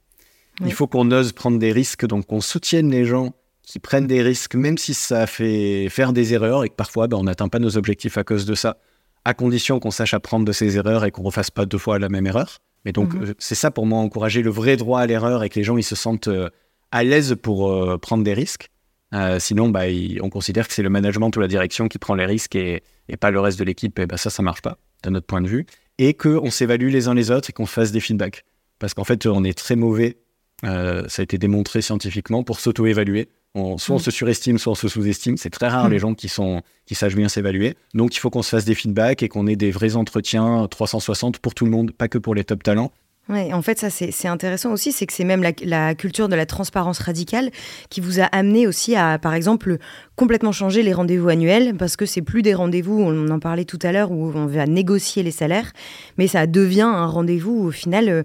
[0.65, 4.21] Il faut qu'on ose prendre des risques, donc qu'on soutienne les gens qui prennent des
[4.21, 7.59] risques, même si ça fait faire des erreurs et que parfois ben, on n'atteint pas
[7.59, 8.77] nos objectifs à cause de ça,
[9.23, 11.99] à condition qu'on sache apprendre de ces erreurs et qu'on ne refasse pas deux fois
[11.99, 12.57] la même erreur.
[12.85, 13.23] Mais donc, mhm.
[13.23, 15.77] euh, c'est ça pour moi, encourager le vrai droit à l'erreur et que les gens
[15.77, 16.49] ils se sentent euh,
[16.91, 18.69] à l'aise pour prendre des risques.
[19.13, 19.81] Euh, sinon, bah,
[20.21, 22.83] on considère que c'est le management ou la direction qui prend les risques et,
[23.19, 23.97] pas le reste de l'équipe.
[23.99, 25.65] Et bah, ça, ça marche pas, d'un notre point de vue.
[25.97, 28.43] Et qu'on s'évalue les uns les autres et qu'on fasse des feedbacks.
[28.79, 30.17] Parce qu'en fait, on est très mauvais,
[30.63, 33.29] euh, ça a été démontré scientifiquement, pour s'auto-évaluer.
[33.55, 33.99] soit on mm.
[33.99, 35.37] se surestime, soit on se sous-estime.
[35.37, 35.91] C'est très rare mm.
[35.91, 37.75] les gens qui, sont, qui sachent bien s'évaluer.
[37.93, 41.39] Donc, il faut qu'on se fasse des feedbacks et qu'on ait des vrais entretiens 360
[41.39, 42.91] pour tout le monde, pas que pour les top talents.
[43.29, 46.47] Ouais, en fait, ça c'est intéressant aussi, c'est que c'est même la, culture de la
[46.47, 47.51] transparence radicale
[47.89, 49.77] qui vous a amené aussi à, par exemple,
[50.15, 53.79] complètement changer les rendez-vous annuels, parce que c'est plus des rendez-vous, on en parlait tout
[53.83, 55.71] à l'heure, où on va négocier les salaires,
[56.17, 58.23] mais ça devient un rendez-vous au final, euh,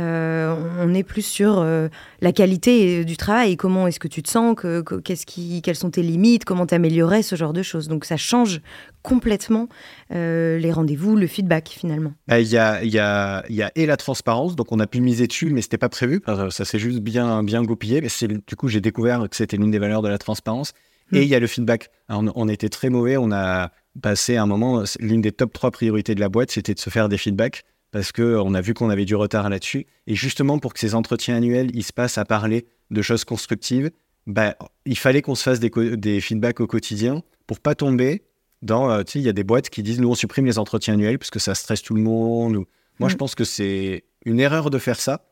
[0.00, 1.88] on est plus sur euh,
[2.20, 4.56] la qualité du travail, comment est-ce que tu te sens,
[5.04, 7.88] qu'est-ce qui, quelles sont tes limites, comment t'améliorer, ce genre de choses.
[7.88, 8.60] Donc ça change
[9.02, 9.68] complètement
[10.14, 12.12] euh, les rendez-vous, le feedback finalement.
[12.28, 15.00] Bah, il y, a, y, a, y, a, et la transparence, donc on a pu
[15.00, 18.00] miser dessus, mais c'était pas prévu, ça s'est juste bien, bien goupillé.
[18.00, 20.72] Mais du coup, j'ai découvert que c'était l'une des valeurs de la transparence.
[21.12, 21.22] Et hmm.
[21.22, 21.90] il y a le feedback.
[22.08, 26.14] on, on, était très mauvais, on a passé un moment, l'une des top trois priorités
[26.14, 29.04] de la boîte, c'était de se faire des feedbacks parce qu'on a vu qu'on avait
[29.04, 29.86] du retard là-dessus.
[30.08, 33.90] Et justement, pour que ces entretiens annuels, ils se passent à parler de choses constructives,
[34.26, 38.22] bah, il fallait qu'on se fasse des, des, feedbacks au quotidien pour pas tomber
[38.62, 40.58] dans, euh, tu sais, il y a des boîtes qui disent, nous, on supprime les
[40.58, 42.56] entretiens annuels parce que ça stresse tout le monde.
[42.56, 42.66] ou-
[42.98, 43.18] Moi, je Mm.
[43.18, 45.24] pense que c'est une erreur de faire ça.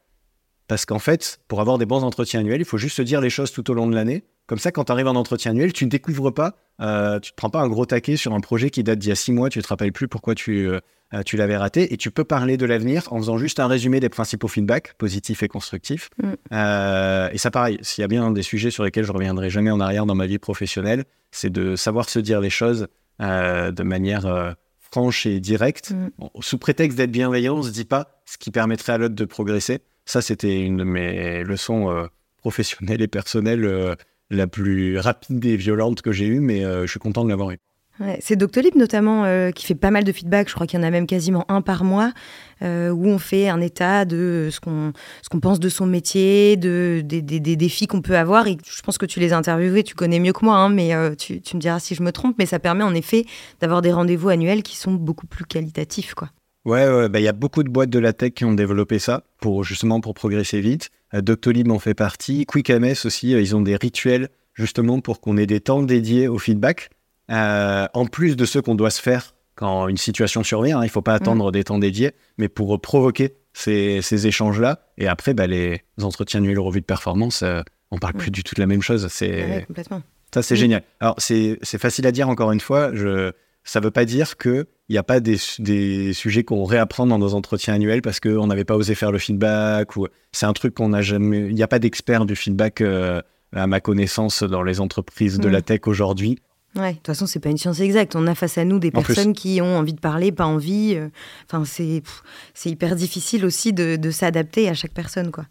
[0.67, 3.31] Parce qu'en fait, pour avoir des bons entretiens annuels, il faut juste se dire les
[3.31, 4.25] choses tout au long de l'année.
[4.51, 7.31] Comme ça, quand tu arrives en entretien annuel, tu ne découvres pas, euh, tu ne
[7.31, 9.31] te prends pas un gros taquet sur un projet qui date d'il y a six
[9.31, 10.81] mois, tu ne te rappelles plus pourquoi tu, euh,
[11.15, 14.01] euh, tu l'avais raté, et tu peux parler de l'avenir en faisant juste un résumé
[14.01, 16.11] des principaux feedbacks, positifs et constructifs.
[16.21, 16.33] Mm.
[16.51, 19.71] Euh, et ça, pareil, s'il y a bien des sujets sur lesquels je reviendrai jamais
[19.71, 22.89] en arrière dans ma vie professionnelle, c'est de savoir se dire les choses
[23.21, 25.93] de manière franche et directe.
[25.93, 26.09] Mm.
[26.19, 29.25] Bon, sous prétexte d'être bienveillant, on se dit pas ce qui permettrait à l'autre de
[29.27, 29.79] progresser.
[30.07, 32.09] Ça, c'était une de mes leçons
[32.39, 33.97] professionnelles et personnelles
[34.31, 37.51] la plus rapide et violente que j'ai eue, mais euh, je suis content de l'avoir
[37.51, 37.59] eu.
[37.99, 40.49] Ouais, c'est Doctolib notamment euh, qui fait pas mal de feedback.
[40.49, 42.13] Je crois qu'il y en a même quasiment un par mois
[42.63, 46.57] euh, où on fait un état de ce qu'on ce qu'on pense de son métier,
[46.57, 48.47] de des, des- des défis qu'on peut avoir.
[48.47, 50.95] Et je pense que tu les as interviewés, tu connais mieux que moi, hein, mais
[50.95, 52.37] euh, tu, tu me diras si je me trompe.
[52.39, 53.27] Mais ça permet en effet
[53.61, 56.31] d'avoir des rendez-vous annuels qui sont beaucoup plus qualitatifs, quoi.
[56.65, 58.99] Ouais, ouais, bah, il y a beaucoup de boîtes de la tech qui ont développé
[58.99, 60.91] ça pour justement pour progresser vite.
[61.15, 62.47] Euh, Doctolib en fait partie.
[62.47, 66.39] QuickMS aussi, euh, ils ont des rituels justement pour qu'on ait des temps dédiés au
[66.39, 66.91] feedback.
[67.31, 70.89] Euh, en plus de ceux qu'on doit se faire quand une situation survient, hein, il
[70.91, 74.81] faut pas attendre des temps dédiés, mais pour provoquer ces, ces échanges-là.
[74.99, 78.55] Et après, bah, les entretiens annuels revue de performance, euh, on parle plus du tout
[78.55, 79.07] de la même chose.
[79.11, 80.03] C'est Ouais, complètement.
[80.33, 80.59] ça, c'est Mm.
[80.59, 80.83] génial.
[81.01, 82.91] Alors, c'est c'est facile à dire, encore une fois.
[82.95, 83.33] Je,
[83.65, 84.37] ça ne veut pas dire
[84.91, 88.49] qu'il n'y a pas des, des sujets qu'on réapprend dans nos entretiens annuels parce qu'on
[88.49, 89.97] n'avait pas osé faire le feedback.
[89.97, 91.47] ou C'est un truc qu'on n'a jamais.
[91.49, 93.23] Il n'y a pas d'expert du feedback, euh,
[93.55, 95.53] à ma connaissance, dans les entreprises de Mm.
[95.53, 96.39] la tech aujourd'hui.
[96.77, 98.17] Ouais, de toute façon, c'est pas une science exacte.
[98.17, 99.15] On a face à nous des En plus.
[99.15, 100.95] personnes qui ont envie de parler, pas envie.
[100.97, 101.09] euh,
[101.51, 102.03] Enfin, c'est
[102.71, 105.47] hyper difficile aussi de, de s'adapter à chaque personne, quoi.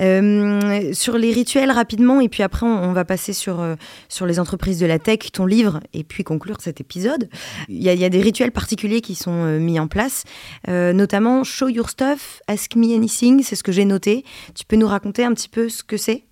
[0.00, 3.74] Euh, sur les rituels rapidement, et puis après on, va passer sur, euh,
[4.08, 7.28] sur les entreprises de la tech, ton livre, et puis conclure cet épisode.
[7.68, 10.24] Il y a, des rituels particuliers qui sont euh, mis en place,
[10.66, 14.24] notamment Show Your Stuff, Ask Me Anything, c'est ce que j'ai noté.
[14.54, 16.24] Tu peux nous raconter un petit peu ce que c'est?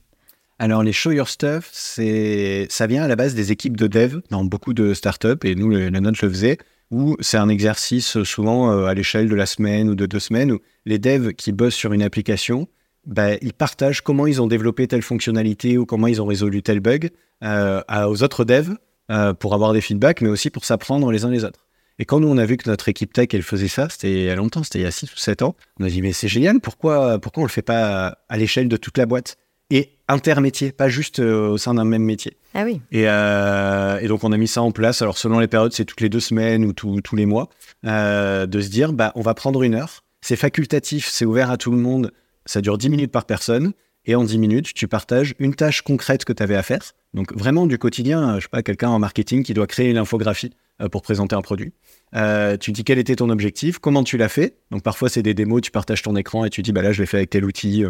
[0.58, 4.20] Alors, les Show Your Stuff, c'est, ça vient à la base des équipes de dev
[4.30, 6.58] dans beaucoup de startups, et nous, la nôtre le faisait,
[6.90, 10.58] où c'est un exercice souvent à l'échelle de la semaine ou de deux semaines, où
[10.84, 12.66] les devs qui bossent sur une application,
[13.08, 16.80] bah, ils partagent comment ils ont développé telle fonctionnalité ou comment ils ont résolu tel
[16.80, 17.10] bug
[17.42, 18.76] euh, aux autres devs
[19.10, 21.66] euh, pour avoir des feedbacks, mais aussi pour s'apprendre les uns les autres.
[21.98, 24.24] Et quand nous, on a vu que notre équipe tech, elle faisait ça, c'était il
[24.24, 26.12] y a longtemps, c'était il y a 6 ou 7 ans, on a dit, mais
[26.12, 29.36] c'est génial, pourquoi, pourquoi on le fait pas à l'échelle de toute la boîte
[29.70, 32.36] Et intermétier, pas juste euh, au sein d'un même métier.
[32.54, 32.80] Ah oui.
[32.90, 35.02] Et, euh, et donc, on a mis ça en place.
[35.02, 37.48] Alors, selon les périodes, c'est toutes les deux semaines ou tous tous les mois,
[37.84, 40.02] euh, de se dire, bah, on va prendre une heure.
[40.20, 42.12] C'est facultatif, c'est ouvert à tout le monde.
[42.48, 43.72] Ça dure 10 minutes par personne.
[44.06, 46.80] Et en 10 minutes, tu partages une tâche concrète que tu avais à faire.
[47.12, 48.30] Donc, vraiment du quotidien.
[48.30, 51.36] euh, Je sais pas, quelqu'un en marketing qui doit créer une infographie euh, pour présenter
[51.36, 51.74] un produit.
[52.14, 54.56] Euh, tu dis quel était ton objectif, comment tu l'as fait.
[54.70, 57.02] Donc, parfois, c'est des démos, tu partages ton écran et tu dis, bah là, je
[57.02, 57.84] l'ai fait avec tel outil.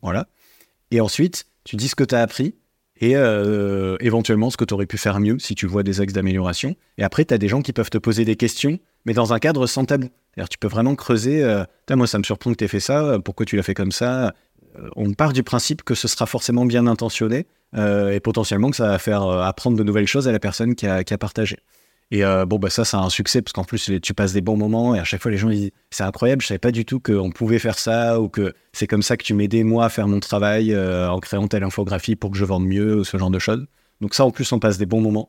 [0.00, 0.28] voilà.
[0.92, 2.54] Et ensuite, tu dis ce que tu as appris
[3.02, 3.12] et
[4.00, 6.74] éventuellement ce que tu aurais pu faire mieux si tu vois des axes d'amélioration.
[6.98, 9.38] Et après, tu as des gens qui peuvent te poser des questions, mais dans un
[9.38, 10.08] cadre sans tabou.
[10.36, 11.42] Tu peux vraiment creuser.
[11.42, 13.02] euh, moi, ça me surprend que tu aies fait ça.
[13.04, 14.32] euh, Pourquoi tu l'as fait comme ça
[14.78, 18.88] Euh, On part du principe que ce sera forcément bien intentionné et potentiellement que ça
[18.88, 21.56] va faire apprendre de nouvelles choses à la personne qui a, partagé.
[22.10, 24.96] Et bon, bah ça, c'est un succès parce qu'en plus, tu passes des bons moments
[24.96, 27.30] et à chaque fois, les gens disent C'est incroyable, je savais pas du tout qu'on
[27.30, 30.18] pouvait faire ça ou que c'est comme ça que tu m'aidais, moi, à faire mon
[30.18, 33.64] travail en créant telle infographie pour que je vende mieux ou ce genre de choses.
[34.00, 35.28] Donc, ça, en plus, on passe des bons moments.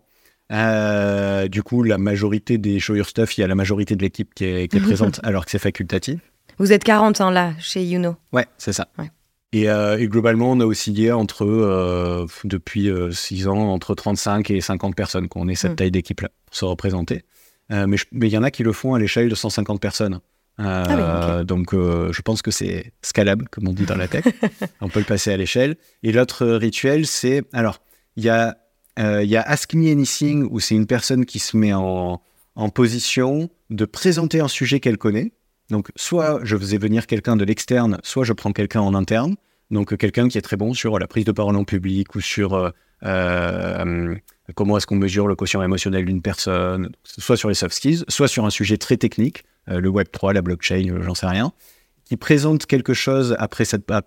[0.52, 4.02] Euh, du coup, la majorité des show your stuff, il y a la majorité de
[4.02, 6.20] l'équipe qui est, qui est présente alors que c'est facultatif.
[6.58, 8.16] Vous êtes 40 hein, là, chez Youno.
[8.34, 8.88] Ouais, c'est ça.
[9.00, 9.10] Ouais.
[9.54, 14.62] Et, euh, et globalement, on a oscillé entre, euh, depuis 6 ans, entre 35 et
[14.62, 15.76] 50 personnes, qu'on ait cette Mm.
[15.76, 17.24] taille d'équipe-là pour se représenter.
[17.70, 20.20] Mais il y en a qui le font à l'échelle de 150 personnes.
[20.60, 24.08] Euh, Ah oui, Donc, euh, je pense que c'est scalable, comme on dit dans la
[24.10, 24.26] tech.
[24.82, 25.78] on peut le passer à l'échelle.
[26.04, 27.44] Et l'autre rituel, c'est.
[27.54, 27.80] Alors,
[28.18, 28.58] il y a,
[29.00, 32.22] euh, il y a Ask Me Anything, où c'est une personne qui se met en,
[32.74, 35.32] position de présenter un sujet qu'elle connaît.
[35.70, 39.36] Donc, soit je faisais venir quelqu'un de l'externe, soit je prends quelqu'un en interne.
[39.72, 42.54] Donc, quelqu'un qui est très bon sur la prise de parole en public ou sur
[42.54, 42.70] euh,
[43.04, 44.16] euh,
[44.54, 48.28] comment est-ce qu'on mesure le quotient émotionnel d'une personne, soit sur les soft skills, soit
[48.28, 51.54] sur un sujet très technique, le Web3, la blockchain, j'en sais rien,
[52.04, 53.64] qui présente quelque chose après,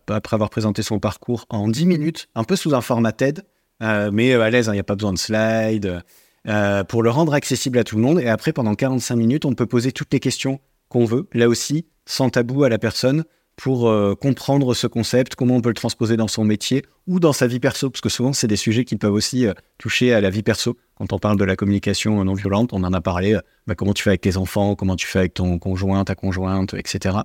[0.08, 3.44] après avoir présenté son parcours en 10 minutes, un peu sous un format TED,
[3.80, 6.02] mais à l'aise, il n'y a pas besoin de slides,
[6.46, 8.20] euh, pour le rendre accessible à tout le monde.
[8.20, 11.86] Et après, pendant 45 minutes, on peut poser toutes les questions qu'on veut, là aussi,
[12.06, 13.24] sans tabou à la personne,
[13.56, 17.32] pour euh, comprendre ce concept, comment on peut le transposer dans son métier ou dans
[17.32, 20.20] sa vie perso, parce que souvent c'est des sujets qui peuvent aussi euh, toucher à
[20.20, 20.76] la vie perso.
[20.96, 23.92] Quand on parle de la communication non violente, on en a parlé, euh, bah, comment
[23.92, 27.18] tu fais avec tes enfants, comment tu fais avec ton conjoint, ta conjointe, etc.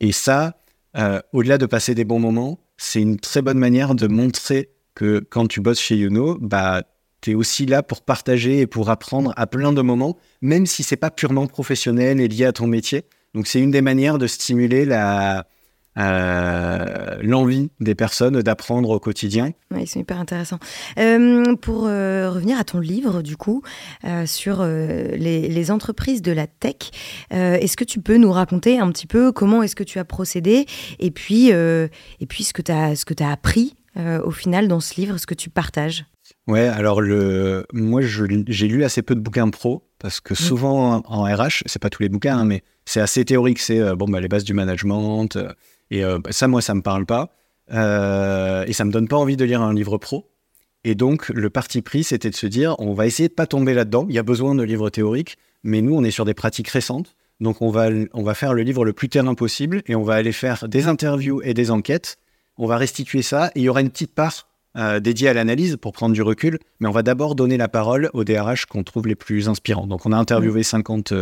[0.00, 0.56] Et ça,
[1.32, 5.46] au-delà de passer des bons moments, c'est une très bonne manière de montrer que quand
[5.46, 6.82] tu bosses chez Youno, bah,
[7.22, 10.82] tu es aussi là pour partager et pour apprendre à plein de moments, même si
[10.82, 13.04] c'est pas purement professionnel et lié à ton métier.
[13.34, 15.46] Donc c'est une des manières de stimuler la,
[15.96, 19.52] euh, l'envie des personnes d'apprendre au quotidien.
[19.74, 20.58] Oui, c'est hyper intéressant.
[20.98, 23.62] Euh, pour euh, revenir à ton livre, du coup,
[24.26, 26.90] sur les, entreprises de la tech,
[27.30, 30.66] est-ce que tu peux nous raconter un petit peu comment est-ce que tu as procédé
[30.98, 35.18] et puis, et puis ce que tu as, as appris au final dans ce livre,
[35.18, 36.04] ce que tu partages
[36.46, 40.36] Ouais, alors le, moi j'ai lu assez peu de bouquins pro parce que mmh.
[40.36, 43.58] souvent en, RH, c'est pas tous les bouquins, hein, mais c'est assez théorique.
[43.58, 45.36] C'est bon, bah, les bases du management,
[45.90, 47.30] et euh, ça, moi, ça me parle pas.
[47.72, 50.30] Euh, et ça me donne pas envie de lire un livre pro.
[50.84, 53.74] Et donc, le parti pris, c'était de se dire, on va essayer de pas tomber
[53.74, 54.06] là-dedans.
[54.08, 57.16] Il y a besoin de livres théoriques, mais nous, on est sur des pratiques récentes.
[57.40, 60.14] Donc, on va, on va faire le livre le plus terrain possible et on va
[60.14, 62.16] aller faire des interviews et des enquêtes.
[62.62, 64.46] On va restituer ça et il y aura une petite part
[64.76, 66.58] euh, dédiée à l'analyse pour prendre du recul.
[66.78, 69.86] Mais on va d'abord donner la parole aux DRH qu'on trouve les plus inspirants.
[69.86, 71.14] Donc, on a interviewé 50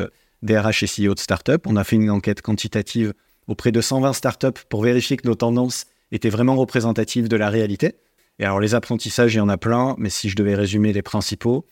[0.42, 1.64] DRH et CEO de start-up.
[1.68, 3.14] On a fait une enquête quantitative
[3.46, 7.94] auprès de 120 startups pour vérifier que nos tendances étaient vraiment représentatives de la réalité.
[8.40, 11.02] Et alors les apprentissages, il y en a plein, mais si je devais résumer les
[11.02, 11.66] principaux,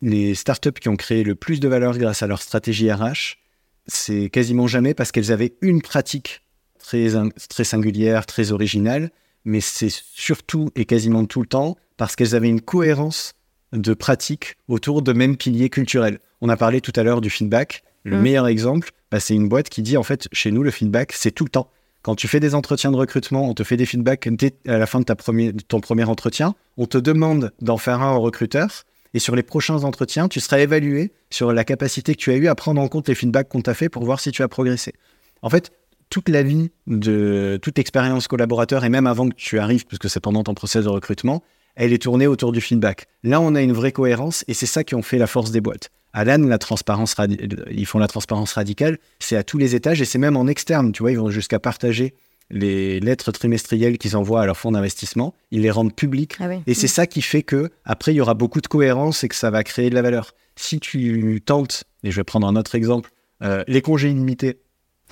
[0.00, 3.38] les startups qui ont créé le plus de valeur grâce à leur stratégie RH,
[3.88, 6.42] c'est quasiment jamais parce qu'elles avaient une pratique
[6.88, 7.12] très,
[7.50, 9.10] très singulière, très originale,
[9.44, 13.34] mais c'est surtout et quasiment tout le temps parce qu'elles avaient une cohérence
[13.72, 16.18] de pratique autour de mêmes piliers culturels.
[16.40, 17.82] On a parlé tout à l'heure du feedback.
[18.04, 18.22] Le mmh.
[18.22, 21.30] meilleur exemple, bah, c'est une boîte qui dit en fait, chez nous, le feedback, c'est
[21.30, 21.70] tout le temps.
[22.00, 24.86] Quand tu fais des entretiens de recrutement, on te fait des feedbacks dès à la
[24.86, 26.54] fin de, ta ton premier entretien.
[26.78, 28.84] On te demande d'en faire un au recruteur.
[29.12, 32.46] Et sur les prochains entretiens, tu seras évalué sur la capacité que tu as eu
[32.46, 34.94] à prendre en compte les feedbacks qu'on t'a fait pour voir si tu as progressé.
[35.42, 35.70] En fait,
[36.10, 40.20] toute la vie de toute expérience collaborateur, et même avant que tu arrives, puisque c'est
[40.20, 41.42] pendant ton process de recrutement,
[41.76, 43.06] elle est tournée autour du feedback.
[43.22, 45.60] Là, on a une vraie cohérence et c'est ça qui en fait la force des
[45.60, 45.90] boîtes.
[46.12, 47.14] Alan, la transparence
[47.70, 50.90] ils font la transparence radicale, c'est à tous les étages et c'est même en externe.
[50.92, 52.14] Tu vois, ils vont jusqu'à partager
[52.50, 56.36] les lettres trimestrielles qu'ils envoient à leur fonds d'investissement, ils les rendent publiques.
[56.40, 59.28] Ah et c'est ça qui fait que après il y aura beaucoup de cohérence et
[59.28, 60.34] que ça va créer de la valeur.
[60.56, 63.10] Si tu tentes, et je vais prendre un autre exemple,
[63.42, 64.58] euh, les congés illimités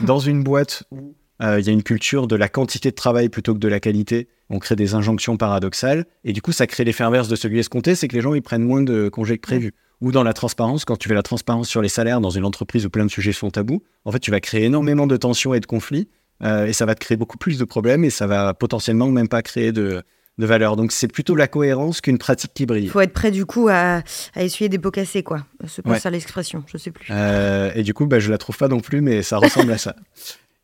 [0.01, 3.29] dans une boîte où euh, il y a une culture de la quantité de travail
[3.29, 6.07] plutôt que de la qualité, on crée des injonctions paradoxales.
[6.25, 8.43] Et du coup ça crée l'effet inverse de celui escompté, c'est que les gens ils
[8.43, 11.69] prennent moins de congés que prévu ou dans la transparence, quand tu fais la transparence
[11.69, 14.31] sur les salaires dans une entreprise où plein de sujets sont tabous, en fait, tu
[14.31, 16.09] vas créer énormément de tensions et de conflits,
[16.43, 19.29] euh, et ça va te créer beaucoup plus de problèmes, et ça va potentiellement même
[19.29, 20.03] pas créer de,
[20.39, 20.77] de valeur.
[20.77, 22.85] Donc c'est plutôt la cohérence qu'une pratique qui brille.
[22.85, 24.03] Il faut être prêt du coup à,
[24.35, 25.47] à essuyer des pots cassés, quoi.
[25.67, 27.09] C'est pas ça l'expression, je sais plus.
[27.11, 29.79] Euh, et du coup, bah, je la trouve pas non plus, mais ça ressemble à
[29.79, 29.97] ça.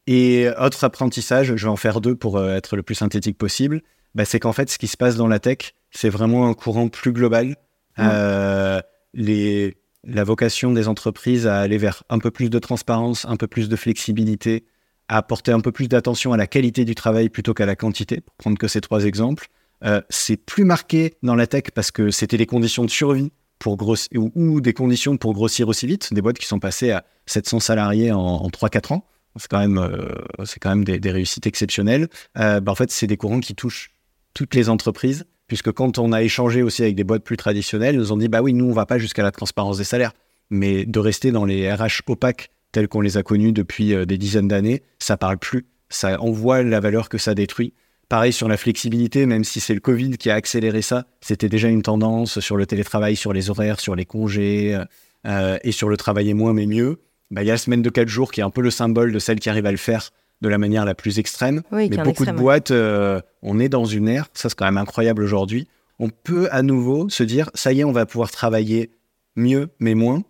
[0.09, 3.83] Et autre apprentissage, je vais en faire deux pour euh, être le plus synthétique possible,
[4.17, 6.89] bah, c'est qu'en fait, ce qui se passe dans la tech, c'est vraiment un courant
[6.89, 7.55] plus global.
[8.01, 8.81] Euh,
[9.15, 13.47] les, la vocation des entreprises à aller vers un peu plus de transparence, un peu
[13.47, 14.65] plus de flexibilité,
[15.09, 18.21] à apporter un peu plus d'attention à la qualité du travail plutôt qu'à la quantité,
[18.21, 19.49] pour prendre que ces trois exemples.
[19.85, 23.77] Euh, c'est plus marqué dans la tech parce que c'était les conditions de survie pour
[23.77, 27.61] grossir, ou, des conditions pour grossir aussi vite, des boîtes qui sont passées à 700
[27.61, 29.07] salariés en, en 3-4 ans.
[29.37, 30.09] C'est quand même, euh,
[30.45, 32.09] c'est quand même des, réussites exceptionnelles.
[32.39, 33.91] Euh, bah, en fait, c'est des courants qui touchent
[34.35, 37.99] toutes les entreprises puisque quand on a échangé aussi avec des boîtes plus traditionnelles, ils
[37.99, 40.13] nous ont dit bah oui, nous on va pas jusqu'à la transparence des salaires,
[40.49, 44.49] mais de rester dans les RH opaques tels qu'on les a connus depuis des dizaines
[44.49, 47.75] d'années, ça parle plus, ça envoie la valeur que ça détruit.
[48.13, 51.69] Pareil sur la flexibilité, même si c'est le Covid qui a accéléré ça, c'était déjà
[51.69, 54.79] une tendance sur le télétravail, sur les horaires, sur les congés
[55.27, 57.01] euh, et sur le travailler moins mais mieux.
[57.31, 59.13] Bah, il y a la semaine de 4 jours qui est un peu le symbole
[59.13, 60.11] de celle qui arrive à le faire
[60.43, 61.63] de la manière la plus extrême.
[61.73, 65.23] mais beaucoup de boîtes, euh, on est dans une ère, ça c'est quand même incroyable
[65.23, 65.67] aujourd'hui.
[65.99, 68.91] On peut à nouveau se dire, ça y est, on va pouvoir travailler
[69.37, 70.23] mieux, mais moins.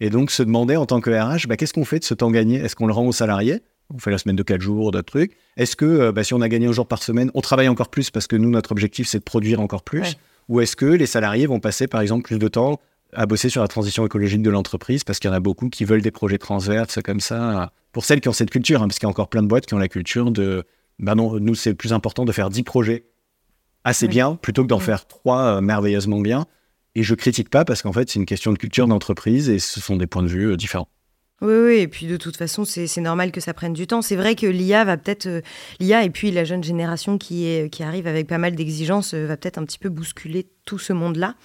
[0.00, 2.32] Et donc se demander en tant que RH, bah, qu'est-ce qu'on fait de ce temps
[2.32, 2.56] gagné?
[2.56, 3.62] Est-ce qu'on le rend aux salariés?
[3.94, 5.36] On fait la semaine de 4 jours, d'autres trucs.
[5.56, 7.88] Est-ce que euh, bah, si on a gagné un jour par semaine, on travaille encore
[7.88, 10.16] plus parce que nous, notre objectif, c'est de produire encore plus?
[10.48, 12.80] Ou est-ce que les salariés vont passer, par exemple, plus de temps
[13.14, 15.84] à bosser sur la transition écologique de l'entreprise parce qu'il y en a beaucoup qui
[15.84, 17.72] veulent des projets transverses comme ça?
[17.92, 19.66] Pour celles qui ont cette culture, hein, parce qu'il y a encore plein de boîtes
[19.66, 20.64] qui ont la culture de
[20.98, 23.04] bah non, nous c'est plus important de faire 10 projets
[23.84, 26.46] assez bien plutôt que d'en faire 3 euh, merveilleusement bien.
[26.94, 29.80] Et je critique pas parce qu'en fait c'est une question de culture d'entreprise et ce
[29.80, 30.88] sont des points de vue euh, différents.
[31.40, 34.02] Oui, oui, et puis de toute façon, c'est normal que ça prenne du temps.
[34.02, 35.40] C'est vrai que l'IA va peut-être, euh,
[35.78, 39.58] l'IA et puis la jeune génération qui, arrive avec pas mal d'exigences euh, va peut-être
[39.58, 41.36] un petit peu bousculer tout ce monde-là.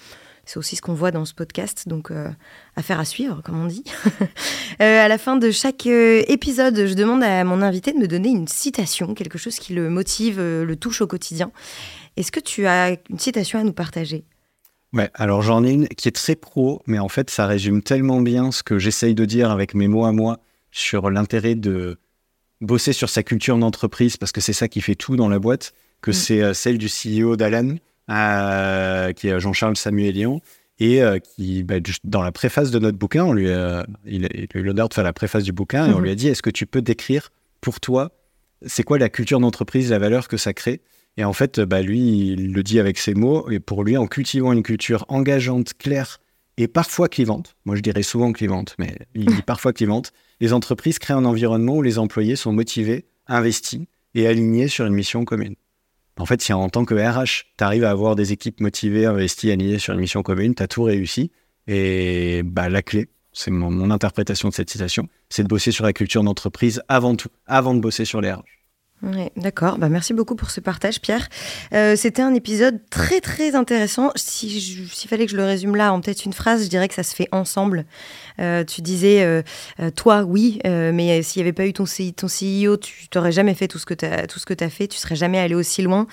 [0.46, 2.28] C'est aussi ce qu'on voit dans ce podcast, donc euh,
[2.76, 3.84] affaire à suivre, comme on dit.
[4.80, 8.48] à la fin de chaque épisode, je demande à mon invité de me donner une
[8.48, 11.52] citation, quelque chose qui le motive, le touche au quotidien.
[12.18, 14.26] Est-ce que tu as une citation à nous partager?
[14.94, 18.22] Ouais, alors j'en ai une qui est très pro, mais en fait, ça résume tellement
[18.22, 20.40] bien ce que j'essaye de dire avec mes mots à moi
[20.72, 21.98] sur l'intérêt de
[22.62, 25.74] bosser sur sa culture d'entreprise, parce que c'est ça qui fait tout dans la boîte,
[26.02, 26.14] que mm.
[26.14, 27.76] c'est euh, celle du CEO d'Alan,
[28.10, 30.42] euh, qui est Jean-Charles Samuelian,
[30.80, 34.30] et euh, qui, bah, dans la préface de notre bouquin, on lui a, il, a,
[34.54, 36.04] eu l'honneur de faire la préface du bouquin, et on mm-hmm.
[36.04, 37.32] lui a dit, est-ce que tu peux décrire
[37.62, 38.12] pour toi,
[38.66, 40.82] c'est quoi la culture d'entreprise, la valeur que ça crée?
[41.18, 43.50] Et en fait, bah, lui, il le dit avec ses mots.
[43.52, 46.20] Et pour lui, en cultivant une culture engageante, claire
[46.58, 51.00] et parfois clivante, moi je dirais souvent clivante, mais il dit parfois clivante, les entreprises
[51.00, 53.82] créent un environnement où les employés sont motivés, investis
[54.14, 55.56] et alignés sur une mission commune.
[56.20, 59.50] En fait, si en tant que RH, tu arrives à avoir des équipes motivées, investies,
[59.50, 61.32] alignées sur une mission commune, tu as tout réussi.
[61.66, 65.86] Et bah, la clé, c'est mon, mon interprétation de cette citation, c'est de bosser sur
[65.86, 68.44] la culture d'entreprise avant tout, avant de bosser sur les RH.
[69.36, 71.28] D'accord, bah, merci beaucoup pour ce partage, Pierre.
[71.74, 74.12] Euh, c'était un épisode très très intéressant.
[74.16, 76.94] S'il si fallait que je le résume là en peut-être une phrase, je dirais que
[76.94, 77.84] ça se fait ensemble.
[78.40, 79.42] Euh, tu disais, euh,
[79.94, 83.68] toi, oui, mais s'il n'y avait pas eu ton, ton CEO, tu n'aurais jamais fait
[83.68, 84.06] tout ce que tu
[84.64, 86.08] as fait, tu serais jamais allé aussi loin.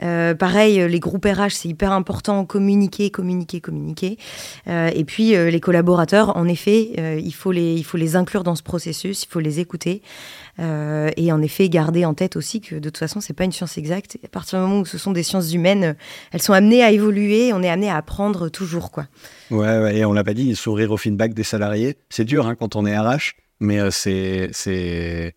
[0.00, 4.18] pareil, les groupes RH, c'est hyper important, communiquer, communiquer, communiquer.
[4.66, 8.64] et puis les collaborateurs, en effet, il, faut les, il faut les inclure dans ce
[8.64, 10.02] processus, il faut les écouter.
[10.58, 13.52] Euh, et en effet, garder en tête aussi que de toute façon, c'est pas une
[13.52, 14.18] science exacte.
[14.24, 15.96] À partir du moment où ce sont des sciences humaines,
[16.30, 18.90] elles sont amenées à évoluer, on est amené à apprendre toujours.
[18.90, 19.06] Quoi.
[19.50, 22.76] Ouais, et on l'a pas dit, sourire au feedback des salariés, c'est dur hein, quand
[22.76, 25.34] on est RH, mais euh, c'est, c'est,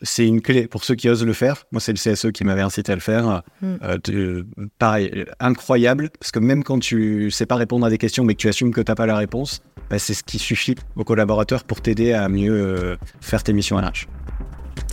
[0.00, 1.64] c'est une clé pour ceux qui osent le faire.
[1.70, 3.42] Moi, c'est le CSE qui m'avait incité à le faire.
[3.60, 3.76] Hmm.
[3.82, 4.42] Euh,
[4.78, 8.40] pareil, incroyable, parce que même quand tu sais pas répondre à des questions, mais que
[8.40, 11.64] tu assumes que tu n'as pas la réponse, bah, c'est ce qui suffit aux collaborateurs
[11.64, 14.06] pour t'aider à mieux faire tes missions RH.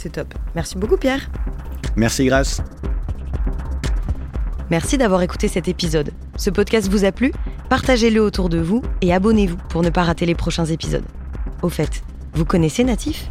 [0.04, 0.34] C'est top.
[0.54, 1.30] Merci beaucoup Pierre.
[1.96, 2.62] Merci Grâce.
[4.70, 6.12] Merci d'avoir écouté cet épisode.
[6.36, 7.32] Ce podcast vous a plu?
[7.70, 11.06] Partagez-le autour de vous et abonnez-vous pour ne pas rater les prochains épisodes.
[11.62, 13.30] Au fait, vous connaissez Natif?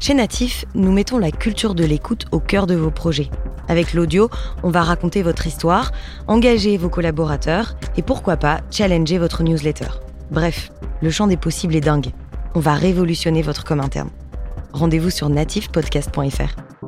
[0.00, 3.30] Chez Natif, nous mettons la culture de l'écoute au cœur de vos projets.
[3.68, 4.28] Avec l'audio,
[4.64, 5.92] on va raconter votre histoire,
[6.26, 9.86] engager vos collaborateurs et pourquoi pas challenger votre newsletter.
[10.32, 12.10] Bref, le champ des possibles est dingue.
[12.56, 14.10] On va révolutionner votre com interne
[14.72, 16.81] rendez-vous sur natifpodcast.fr.